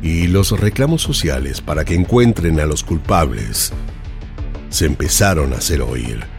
y 0.01 0.27
los 0.27 0.51
reclamos 0.59 1.01
sociales 1.01 1.61
para 1.61 1.85
que 1.85 1.95
encuentren 1.95 2.59
a 2.59 2.65
los 2.65 2.83
culpables 2.83 3.73
se 4.69 4.85
empezaron 4.85 5.53
a 5.53 5.57
hacer 5.57 5.81
oír. 5.81 6.38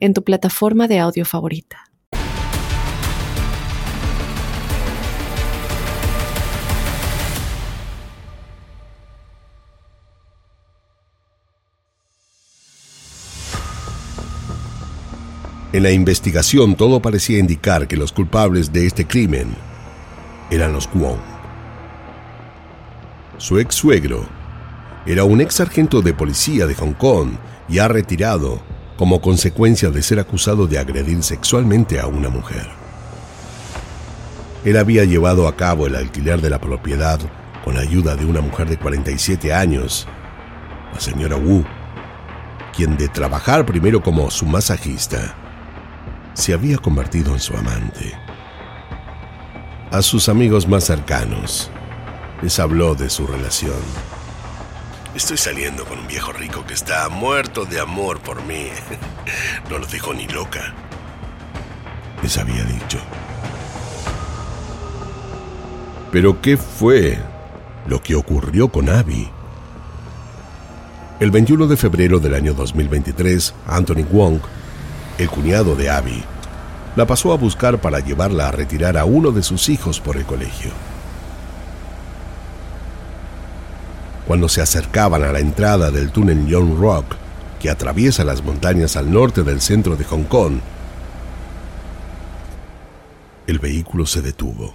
en 0.00 0.14
tu 0.14 0.24
plataforma 0.24 0.88
de 0.88 0.98
audio 0.98 1.24
favorita. 1.24 1.90
En 15.72 15.84
la 15.84 15.92
investigación 15.92 16.74
todo 16.74 17.00
parecía 17.00 17.38
indicar 17.38 17.86
que 17.86 17.96
los 17.96 18.10
culpables 18.10 18.72
de 18.72 18.86
este 18.86 19.06
crimen 19.06 19.54
eran 20.50 20.72
los 20.72 20.88
Kwon. 20.88 21.20
Su 23.38 23.60
ex 23.60 23.76
suegro 23.76 24.26
era 25.06 25.22
un 25.22 25.40
ex 25.40 25.54
sargento 25.54 26.02
de 26.02 26.12
policía 26.12 26.66
de 26.66 26.74
Hong 26.74 26.94
Kong 26.94 27.30
y 27.68 27.78
ha 27.78 27.86
retirado 27.86 28.60
como 29.00 29.22
consecuencia 29.22 29.88
de 29.88 30.02
ser 30.02 30.20
acusado 30.20 30.66
de 30.66 30.78
agredir 30.78 31.22
sexualmente 31.22 31.98
a 31.98 32.06
una 32.06 32.28
mujer. 32.28 32.68
Él 34.62 34.76
había 34.76 35.04
llevado 35.04 35.48
a 35.48 35.56
cabo 35.56 35.86
el 35.86 35.96
alquiler 35.96 36.42
de 36.42 36.50
la 36.50 36.60
propiedad 36.60 37.18
con 37.64 37.76
la 37.76 37.80
ayuda 37.80 38.14
de 38.14 38.26
una 38.26 38.42
mujer 38.42 38.68
de 38.68 38.76
47 38.76 39.54
años, 39.54 40.06
la 40.92 41.00
señora 41.00 41.36
Wu, 41.36 41.64
quien 42.76 42.98
de 42.98 43.08
trabajar 43.08 43.64
primero 43.64 44.02
como 44.02 44.30
su 44.30 44.44
masajista, 44.44 45.34
se 46.34 46.52
había 46.52 46.76
convertido 46.76 47.32
en 47.32 47.40
su 47.40 47.56
amante. 47.56 48.12
A 49.90 50.02
sus 50.02 50.28
amigos 50.28 50.68
más 50.68 50.84
cercanos 50.84 51.70
les 52.42 52.60
habló 52.60 52.94
de 52.94 53.08
su 53.08 53.26
relación. 53.26 53.80
Estoy 55.14 55.36
saliendo 55.36 55.84
con 55.84 55.98
un 55.98 56.06
viejo 56.06 56.32
rico 56.32 56.64
que 56.66 56.74
está 56.74 57.08
muerto 57.08 57.64
de 57.64 57.80
amor 57.80 58.20
por 58.20 58.42
mí. 58.44 58.68
No 59.70 59.78
lo 59.78 59.86
dijo 59.86 60.12
ni 60.12 60.26
loca. 60.26 60.74
Les 62.22 62.36
había 62.38 62.64
dicho. 62.64 62.98
Pero 66.10 66.40
¿qué 66.40 66.56
fue 66.56 67.18
lo 67.86 68.02
que 68.02 68.16
ocurrió 68.16 68.68
con 68.68 68.88
Abby? 68.88 69.30
El 71.20 71.30
21 71.30 71.68
de 71.68 71.76
febrero 71.76 72.18
del 72.18 72.34
año 72.34 72.54
2023, 72.54 73.54
Anthony 73.68 74.04
Wong 74.10 74.40
el 75.20 75.28
cuñado 75.28 75.76
de 75.76 75.90
Abby, 75.90 76.24
la 76.96 77.06
pasó 77.06 77.32
a 77.32 77.36
buscar 77.36 77.78
para 77.78 78.00
llevarla 78.00 78.48
a 78.48 78.52
retirar 78.52 78.96
a 78.96 79.04
uno 79.04 79.32
de 79.32 79.42
sus 79.42 79.68
hijos 79.68 80.00
por 80.00 80.16
el 80.16 80.24
colegio. 80.24 80.70
Cuando 84.30 84.48
se 84.48 84.62
acercaban 84.62 85.24
a 85.24 85.32
la 85.32 85.40
entrada 85.40 85.90
del 85.90 86.12
túnel 86.12 86.46
Young 86.46 86.78
Rock, 86.78 87.16
que 87.58 87.68
atraviesa 87.68 88.22
las 88.22 88.44
montañas 88.44 88.96
al 88.96 89.10
norte 89.10 89.42
del 89.42 89.60
centro 89.60 89.96
de 89.96 90.04
Hong 90.04 90.22
Kong, 90.22 90.60
el 93.48 93.58
vehículo 93.58 94.06
se 94.06 94.22
detuvo. 94.22 94.72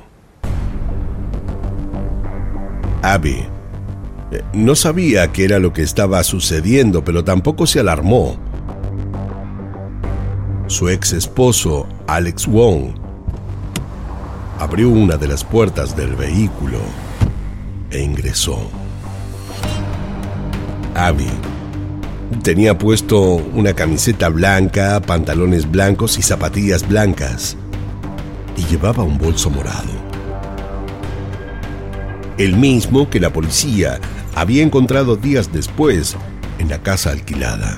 Abby 3.02 3.48
eh, 4.34 4.42
no 4.52 4.76
sabía 4.76 5.32
qué 5.32 5.46
era 5.46 5.58
lo 5.60 5.72
que 5.72 5.84
estaba 5.84 6.22
sucediendo, 6.26 7.06
pero 7.06 7.24
tampoco 7.24 7.66
se 7.66 7.80
alarmó 7.80 8.38
su 10.68 10.90
ex 10.90 11.14
esposo, 11.14 11.88
Alex 12.08 12.46
Wong, 12.46 12.94
abrió 14.60 14.90
una 14.90 15.16
de 15.16 15.30
las 15.30 15.46
puertas 15.46 15.96
del 15.96 16.14
vehículo 16.18 16.80
e 17.90 18.02
ingresó. 18.02 18.70
Abby 20.96 21.30
tenía 22.44 22.78
puesto 22.78 23.22
una 23.22 23.74
camiseta 23.74 24.30
blanca, 24.30 25.00
pantalones 25.02 25.70
blancos 25.70 26.18
y 26.18 26.22
zapatillas 26.22 26.88
blancas, 26.88 27.56
y 28.58 28.66
llevaba 28.66 29.04
un 29.04 29.18
bolso 29.18 29.50
morado. 29.50 29.94
El 32.38 32.56
mismo 32.56 33.10
que 33.10 33.20
la 33.20 33.32
policía 33.32 34.00
había 34.36 34.64
encontrado 34.64 35.16
días 35.16 35.52
después 35.54 36.18
en 36.60 36.70
la 36.70 36.82
casa 36.82 37.12
alquilada 37.12 37.78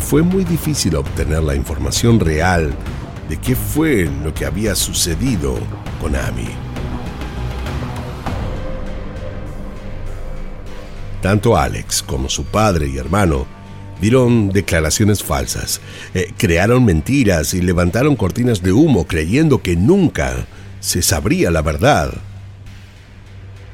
fue 0.00 0.22
muy 0.22 0.44
difícil 0.44 0.96
obtener 0.96 1.42
la 1.42 1.54
información 1.54 2.20
real 2.20 2.72
de 3.28 3.36
qué 3.38 3.56
fue 3.56 4.08
lo 4.22 4.34
que 4.34 4.44
había 4.44 4.74
sucedido 4.74 5.58
con 6.00 6.14
Amy. 6.14 6.67
Tanto 11.22 11.56
Alex 11.56 12.02
como 12.02 12.28
su 12.28 12.44
padre 12.44 12.88
y 12.88 12.98
hermano 12.98 13.46
dieron 14.00 14.50
declaraciones 14.50 15.22
falsas, 15.24 15.80
eh, 16.14 16.32
crearon 16.36 16.84
mentiras 16.84 17.54
y 17.54 17.60
levantaron 17.60 18.14
cortinas 18.14 18.62
de 18.62 18.72
humo 18.72 19.06
creyendo 19.06 19.60
que 19.60 19.76
nunca 19.76 20.46
se 20.80 21.02
sabría 21.02 21.50
la 21.50 21.62
verdad. 21.62 22.12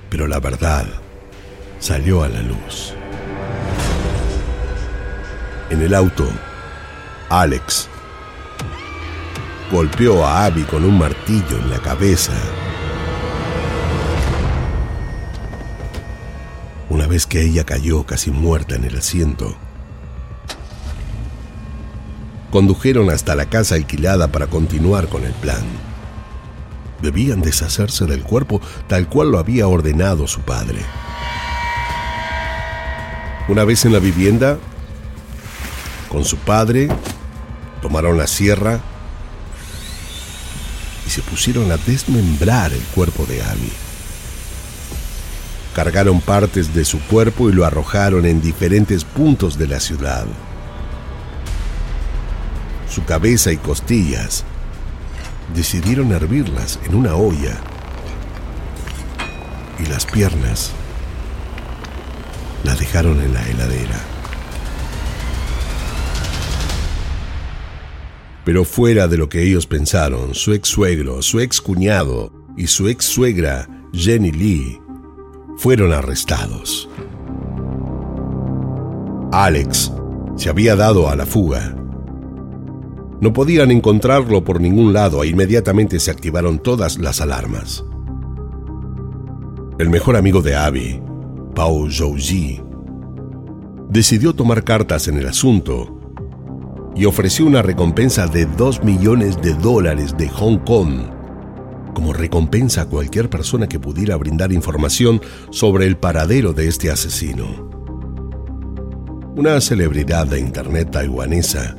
Pero 0.08 0.26
la 0.26 0.40
verdad 0.40 0.86
salió 1.78 2.22
a 2.22 2.28
la 2.28 2.40
luz. 2.40 2.94
En 5.70 5.82
el 5.82 5.94
auto, 5.94 6.26
Alex 7.28 7.88
golpeó 9.70 10.24
a 10.24 10.44
Abby 10.44 10.62
con 10.62 10.84
un 10.84 10.98
martillo 10.98 11.58
en 11.58 11.70
la 11.70 11.78
cabeza. 11.78 12.32
Una 17.04 17.10
vez 17.10 17.26
que 17.26 17.42
ella 17.42 17.64
cayó 17.64 18.06
casi 18.06 18.30
muerta 18.30 18.76
en 18.76 18.84
el 18.84 18.96
asiento, 18.96 19.54
condujeron 22.50 23.10
hasta 23.10 23.34
la 23.34 23.44
casa 23.50 23.74
alquilada 23.74 24.28
para 24.28 24.46
continuar 24.46 25.10
con 25.10 25.24
el 25.24 25.34
plan. 25.34 25.64
Debían 27.02 27.42
deshacerse 27.42 28.06
del 28.06 28.22
cuerpo 28.22 28.62
tal 28.86 29.06
cual 29.06 29.30
lo 29.30 29.38
había 29.38 29.68
ordenado 29.68 30.26
su 30.26 30.40
padre. 30.40 30.80
Una 33.48 33.64
vez 33.64 33.84
en 33.84 33.92
la 33.92 33.98
vivienda, 33.98 34.56
con 36.08 36.24
su 36.24 36.38
padre, 36.38 36.88
tomaron 37.82 38.16
la 38.16 38.26
sierra 38.26 38.80
y 41.06 41.10
se 41.10 41.20
pusieron 41.20 41.70
a 41.70 41.76
desmembrar 41.76 42.72
el 42.72 42.82
cuerpo 42.94 43.26
de 43.26 43.42
Abby. 43.42 43.83
Cargaron 45.74 46.20
partes 46.20 46.74
de 46.74 46.84
su 46.84 47.00
cuerpo 47.00 47.50
y 47.50 47.52
lo 47.52 47.64
arrojaron 47.64 48.26
en 48.26 48.40
diferentes 48.40 49.04
puntos 49.04 49.58
de 49.58 49.66
la 49.66 49.80
ciudad 49.80 50.26
su 52.94 53.04
cabeza 53.04 53.50
y 53.50 53.56
costillas, 53.56 54.44
decidieron 55.52 56.12
hervirlas 56.12 56.78
en 56.84 56.94
una 56.94 57.16
olla 57.16 57.60
y 59.80 59.86
las 59.86 60.06
piernas 60.06 60.70
las 62.62 62.78
dejaron 62.78 63.20
en 63.20 63.34
la 63.34 63.44
heladera. 63.48 64.00
Pero 68.44 68.64
fuera 68.64 69.08
de 69.08 69.16
lo 69.16 69.28
que 69.28 69.42
ellos 69.42 69.66
pensaron, 69.66 70.34
su 70.34 70.52
ex 70.52 70.68
suegro, 70.68 71.20
su 71.20 71.40
ex 71.40 71.60
cuñado 71.60 72.32
y 72.56 72.68
su 72.68 72.88
ex 72.88 73.06
suegra, 73.06 73.66
Jenny 73.92 74.30
Lee, 74.30 74.80
fueron 75.64 75.94
arrestados. 75.94 76.90
Alex 79.32 79.90
se 80.36 80.50
había 80.50 80.76
dado 80.76 81.08
a 81.08 81.16
la 81.16 81.24
fuga 81.24 81.74
no 83.22 83.32
podían 83.32 83.70
encontrarlo 83.70 84.44
por 84.44 84.60
ningún 84.60 84.92
lado 84.92 85.24
e 85.24 85.28
inmediatamente 85.28 85.98
se 86.00 86.10
activaron 86.10 86.58
todas 86.58 86.98
las 86.98 87.22
alarmas. 87.22 87.82
El 89.78 89.88
mejor 89.88 90.16
amigo 90.16 90.42
de 90.42 90.54
Abby, 90.54 91.00
Pao 91.54 91.90
Zhouji, 91.90 92.60
decidió 93.88 94.34
tomar 94.34 94.64
cartas 94.64 95.08
en 95.08 95.16
el 95.16 95.26
asunto 95.26 95.98
y 96.94 97.06
ofreció 97.06 97.46
una 97.46 97.62
recompensa 97.62 98.26
de 98.26 98.44
2 98.44 98.84
millones 98.84 99.40
de 99.40 99.54
dólares 99.54 100.14
de 100.18 100.28
Hong 100.28 100.58
Kong 100.58 101.13
como 101.94 102.12
recompensa 102.12 102.82
a 102.82 102.86
cualquier 102.86 103.30
persona 103.30 103.68
que 103.68 103.80
pudiera 103.80 104.16
brindar 104.16 104.52
información 104.52 105.22
sobre 105.50 105.86
el 105.86 105.96
paradero 105.96 106.52
de 106.52 106.68
este 106.68 106.90
asesino. 106.90 107.70
Una 109.36 109.60
celebridad 109.60 110.26
de 110.26 110.40
Internet 110.40 110.90
taiwanesa 110.90 111.76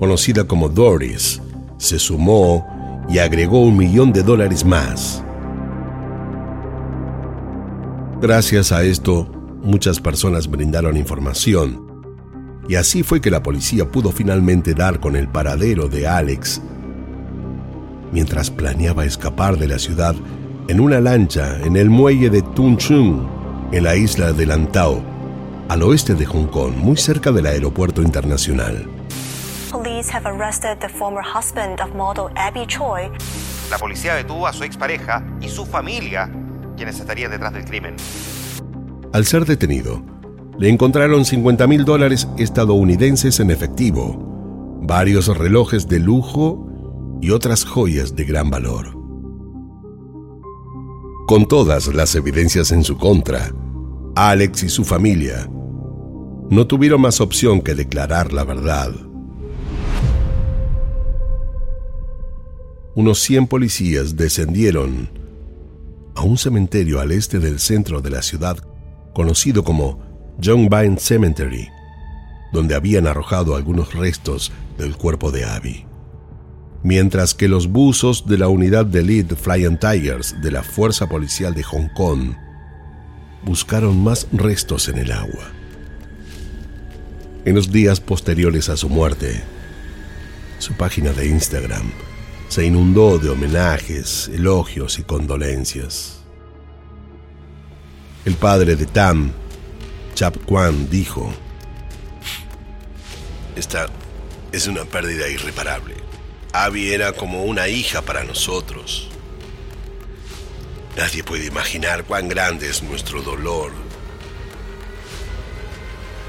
conocida 0.00 0.44
como 0.44 0.70
Doris, 0.70 1.42
se 1.76 1.98
sumó 1.98 2.66
y 3.10 3.18
agregó 3.18 3.60
un 3.60 3.76
millón 3.76 4.14
de 4.14 4.22
dólares 4.22 4.64
más. 4.64 5.22
Gracias 8.22 8.72
a 8.72 8.82
esto, 8.82 9.30
muchas 9.62 10.00
personas 10.00 10.50
brindaron 10.50 10.96
información, 10.96 11.86
y 12.66 12.76
así 12.76 13.02
fue 13.02 13.20
que 13.20 13.30
la 13.30 13.42
policía 13.42 13.90
pudo 13.90 14.10
finalmente 14.10 14.72
dar 14.72 15.00
con 15.00 15.16
el 15.16 15.28
paradero 15.28 15.86
de 15.88 16.08
Alex 16.08 16.62
mientras 18.12 18.50
planeaba 18.50 19.04
escapar 19.04 19.56
de 19.56 19.68
la 19.68 19.78
ciudad 19.78 20.14
en 20.68 20.80
una 20.80 21.00
lancha 21.00 21.58
en 21.64 21.76
el 21.76 21.90
muelle 21.90 22.30
de 22.30 22.42
Tung 22.42 22.76
Chung, 22.76 23.26
en 23.72 23.84
la 23.84 23.96
isla 23.96 24.32
de 24.32 24.46
Lantau, 24.46 25.02
al 25.68 25.82
oeste 25.82 26.14
de 26.14 26.26
Hong 26.26 26.46
Kong, 26.46 26.74
muy 26.76 26.96
cerca 26.96 27.32
del 27.32 27.46
aeropuerto 27.46 28.02
internacional 28.02 28.86
police 29.70 30.10
have 30.10 30.26
arrested 30.26 30.78
the 30.80 30.88
former 30.88 31.22
husband 31.22 31.80
of 31.80 31.94
model 31.94 32.28
Abby 32.36 32.66
Choi. 32.66 33.08
La 33.70 33.78
policía 33.78 34.14
detuvo 34.14 34.46
a 34.46 34.52
su 34.52 34.64
expareja 34.64 35.24
y 35.40 35.48
su 35.48 35.64
familia, 35.64 36.30
quienes 36.76 36.98
estarían 36.98 37.30
detrás 37.30 37.52
del 37.52 37.64
crimen. 37.64 37.96
Al 39.12 39.24
ser 39.24 39.44
detenido, 39.44 40.02
le 40.58 40.68
encontraron 40.68 41.24
50 41.24 41.66
mil 41.66 41.84
dólares 41.84 42.28
estadounidenses 42.36 43.40
en 43.40 43.50
efectivo, 43.50 44.78
varios 44.82 45.28
relojes 45.36 45.88
de 45.88 46.00
lujo 46.00 46.69
y 47.20 47.30
otras 47.30 47.64
joyas 47.64 48.14
de 48.16 48.24
gran 48.24 48.50
valor. 48.50 48.96
Con 51.26 51.46
todas 51.46 51.86
las 51.94 52.14
evidencias 52.14 52.72
en 52.72 52.82
su 52.82 52.96
contra, 52.98 53.52
Alex 54.16 54.64
y 54.64 54.68
su 54.68 54.84
familia 54.84 55.48
no 56.50 56.66
tuvieron 56.66 57.00
más 57.00 57.20
opción 57.20 57.60
que 57.60 57.74
declarar 57.74 58.32
la 58.32 58.44
verdad. 58.44 58.92
unos 62.94 63.20
100 63.20 63.46
policías 63.46 64.16
descendieron 64.16 65.10
a 66.14 66.22
un 66.22 66.36
cementerio 66.36 67.00
al 67.00 67.12
este 67.12 67.38
del 67.38 67.60
centro 67.60 68.02
de 68.02 68.10
la 68.10 68.20
ciudad 68.20 68.58
conocido 69.14 69.64
como 69.64 70.00
John 70.42 70.68
Vine 70.68 70.98
Cemetery, 70.98 71.68
donde 72.52 72.74
habían 72.74 73.06
arrojado 73.06 73.56
algunos 73.56 73.94
restos 73.94 74.52
del 74.76 74.96
cuerpo 74.96 75.30
de 75.30 75.44
Abby. 75.44 75.89
Mientras 76.82 77.34
que 77.34 77.48
los 77.48 77.68
buzos 77.68 78.26
de 78.26 78.38
la 78.38 78.48
unidad 78.48 78.86
de 78.86 79.00
Elite 79.00 79.36
Flying 79.36 79.78
Tigers 79.78 80.40
de 80.40 80.50
la 80.50 80.62
Fuerza 80.62 81.08
Policial 81.08 81.54
de 81.54 81.62
Hong 81.62 81.88
Kong 81.88 82.34
buscaron 83.44 84.02
más 84.02 84.26
restos 84.32 84.88
en 84.88 84.98
el 84.98 85.12
agua. 85.12 85.50
En 87.44 87.54
los 87.54 87.70
días 87.70 88.00
posteriores 88.00 88.68
a 88.68 88.76
su 88.76 88.88
muerte, 88.88 89.42
su 90.58 90.74
página 90.74 91.12
de 91.12 91.26
Instagram 91.26 91.90
se 92.48 92.66
inundó 92.66 93.18
de 93.18 93.30
homenajes, 93.30 94.28
elogios 94.34 94.98
y 94.98 95.04
condolencias. 95.04 96.18
El 98.24 98.34
padre 98.34 98.76
de 98.76 98.86
Tam, 98.86 99.32
Chap 100.14 100.36
Kwan, 100.44 100.90
dijo, 100.90 101.32
Esta 103.56 103.86
es 104.52 104.66
una 104.66 104.84
pérdida 104.84 105.28
irreparable. 105.28 106.09
Abby 106.52 106.92
era 106.92 107.12
como 107.12 107.44
una 107.44 107.68
hija 107.68 108.02
para 108.02 108.24
nosotros. 108.24 109.08
Nadie 110.96 111.22
puede 111.22 111.46
imaginar 111.46 112.04
cuán 112.04 112.28
grande 112.28 112.68
es 112.68 112.82
nuestro 112.82 113.22
dolor. 113.22 113.70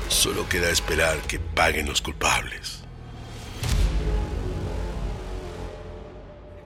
Solo 0.07 0.47
queda 0.47 0.69
esperar 0.69 1.17
que 1.27 1.39
paguen 1.39 1.87
los 1.87 2.01
culpables. 2.01 2.83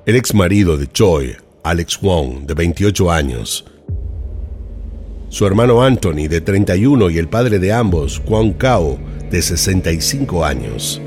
El 0.05 0.15
ex 0.15 0.33
marido 0.33 0.77
de 0.77 0.87
Choi, 0.91 1.37
Alex 1.63 1.99
Wong, 2.01 2.45
de 2.45 2.53
28 2.53 3.11
años, 3.11 3.65
su 5.29 5.45
hermano 5.45 5.81
Anthony, 5.81 6.27
de 6.29 6.41
31, 6.41 7.09
y 7.09 7.17
el 7.17 7.27
padre 7.27 7.59
de 7.59 7.73
ambos, 7.73 8.19
Kwon 8.19 8.53
Kao, 8.53 8.97
de 9.29 9.41
65 9.41 10.45
años, 10.45 11.01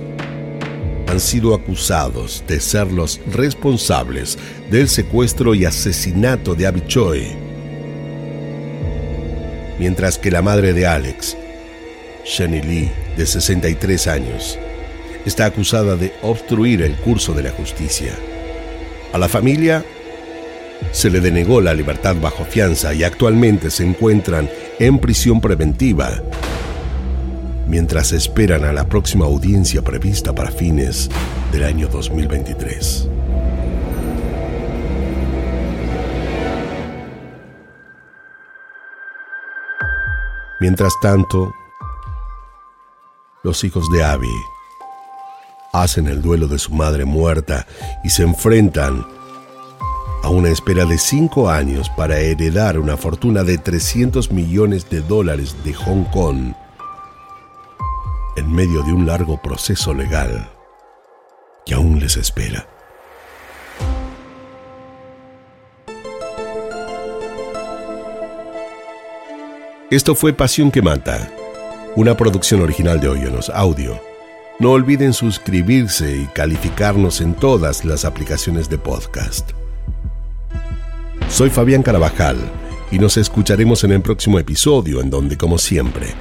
han 1.08 1.20
sido 1.20 1.54
acusados 1.54 2.44
de 2.46 2.60
ser 2.60 2.92
los 2.92 3.18
responsables 3.32 4.38
del 4.70 4.88
secuestro 4.88 5.54
y 5.54 5.64
asesinato 5.64 6.54
de 6.54 6.66
Abby 6.66 6.82
Choi, 6.86 7.26
mientras 9.78 10.18
que 10.18 10.30
la 10.30 10.42
madre 10.42 10.74
de 10.74 10.86
Alex, 10.86 11.36
Jenny 12.24 12.60
Lee, 12.60 12.90
de 13.16 13.24
63 13.24 14.06
años, 14.06 14.58
está 15.24 15.46
acusada 15.46 15.96
de 15.96 16.12
obstruir 16.20 16.82
el 16.82 16.94
curso 16.96 17.32
de 17.32 17.42
la 17.42 17.50
justicia. 17.50 18.12
A 19.14 19.18
la 19.18 19.28
familia 19.28 19.84
se 20.92 21.08
le 21.08 21.20
denegó 21.20 21.62
la 21.62 21.72
libertad 21.72 22.16
bajo 22.20 22.44
fianza 22.44 22.92
y 22.92 23.02
actualmente 23.02 23.70
se 23.70 23.84
encuentran 23.84 24.50
en 24.78 24.98
prisión 24.98 25.40
preventiva 25.40 26.22
mientras 27.68 28.12
esperan 28.12 28.64
a 28.64 28.72
la 28.72 28.88
próxima 28.88 29.26
audiencia 29.26 29.82
prevista 29.82 30.34
para 30.34 30.50
fines 30.50 31.10
del 31.52 31.64
año 31.64 31.88
2023. 31.88 33.08
Mientras 40.60 40.92
tanto, 41.00 41.54
los 43.44 43.62
hijos 43.62 43.88
de 43.92 44.02
Abby 44.02 44.26
hacen 45.72 46.08
el 46.08 46.20
duelo 46.20 46.48
de 46.48 46.58
su 46.58 46.72
madre 46.72 47.04
muerta 47.04 47.66
y 48.02 48.08
se 48.08 48.22
enfrentan 48.22 49.06
a 50.24 50.28
una 50.30 50.48
espera 50.48 50.84
de 50.84 50.98
cinco 50.98 51.48
años 51.48 51.88
para 51.90 52.18
heredar 52.18 52.78
una 52.78 52.96
fortuna 52.96 53.44
de 53.44 53.58
300 53.58 54.32
millones 54.32 54.90
de 54.90 55.00
dólares 55.02 55.54
de 55.64 55.74
Hong 55.74 56.04
Kong 56.10 56.54
en 58.38 58.52
medio 58.52 58.82
de 58.82 58.92
un 58.92 59.04
largo 59.04 59.42
proceso 59.42 59.92
legal 59.92 60.48
que 61.66 61.74
aún 61.74 61.98
les 61.98 62.16
espera. 62.16 62.66
Esto 69.90 70.14
fue 70.14 70.32
Pasión 70.32 70.70
que 70.70 70.82
Mata, 70.82 71.30
una 71.96 72.16
producción 72.16 72.60
original 72.60 73.00
de 73.00 73.08
Oyonos 73.08 73.50
Audio. 73.50 74.00
No 74.60 74.72
olviden 74.72 75.12
suscribirse 75.12 76.16
y 76.16 76.26
calificarnos 76.26 77.20
en 77.20 77.34
todas 77.34 77.84
las 77.84 78.04
aplicaciones 78.04 78.68
de 78.68 78.78
podcast. 78.78 79.50
Soy 81.28 81.50
Fabián 81.50 81.82
Carabajal 81.82 82.36
y 82.90 82.98
nos 82.98 83.16
escucharemos 83.16 83.82
en 83.84 83.92
el 83.92 84.02
próximo 84.02 84.38
episodio 84.38 85.00
en 85.00 85.10
donde, 85.10 85.36
como 85.36 85.58
siempre, 85.58 86.14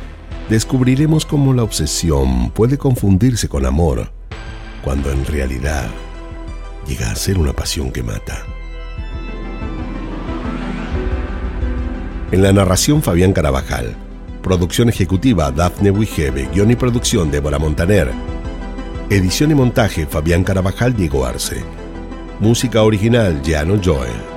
descubriremos 0.50 1.26
cómo 1.26 1.54
la 1.54 1.64
obsesión 1.64 2.52
puede 2.52 2.78
confundirse 2.78 3.50
con 3.50 3.66
amor, 3.66 4.12
cuando 4.84 5.12
en 5.12 5.26
realidad 5.26 5.90
llega 6.88 7.12
a 7.12 7.16
ser 7.16 7.38
una 7.38 7.54
pasión 7.54 7.92
que 7.92 8.04
mata. 8.04 8.44
En 12.32 12.42
la 12.42 12.52
narración 12.52 13.02
Fabián 13.02 13.34
Carabajal, 13.34 13.96
producción 14.42 14.90
ejecutiva 14.90 15.52
Dafne 15.52 15.92
Wigebe, 15.92 16.50
guion 16.54 16.72
y 16.72 16.76
producción 16.76 17.32
Débora 17.32 17.60
Montaner, 17.60 18.12
edición 19.10 19.52
y 19.52 19.56
montaje 19.56 20.06
Fabián 20.06 20.44
Carabajal 20.44 20.96
Diego 20.96 21.26
Arce, 21.26 21.64
música 22.40 22.84
original 22.84 23.42
Jano 23.46 23.80
Joel. 23.84 24.37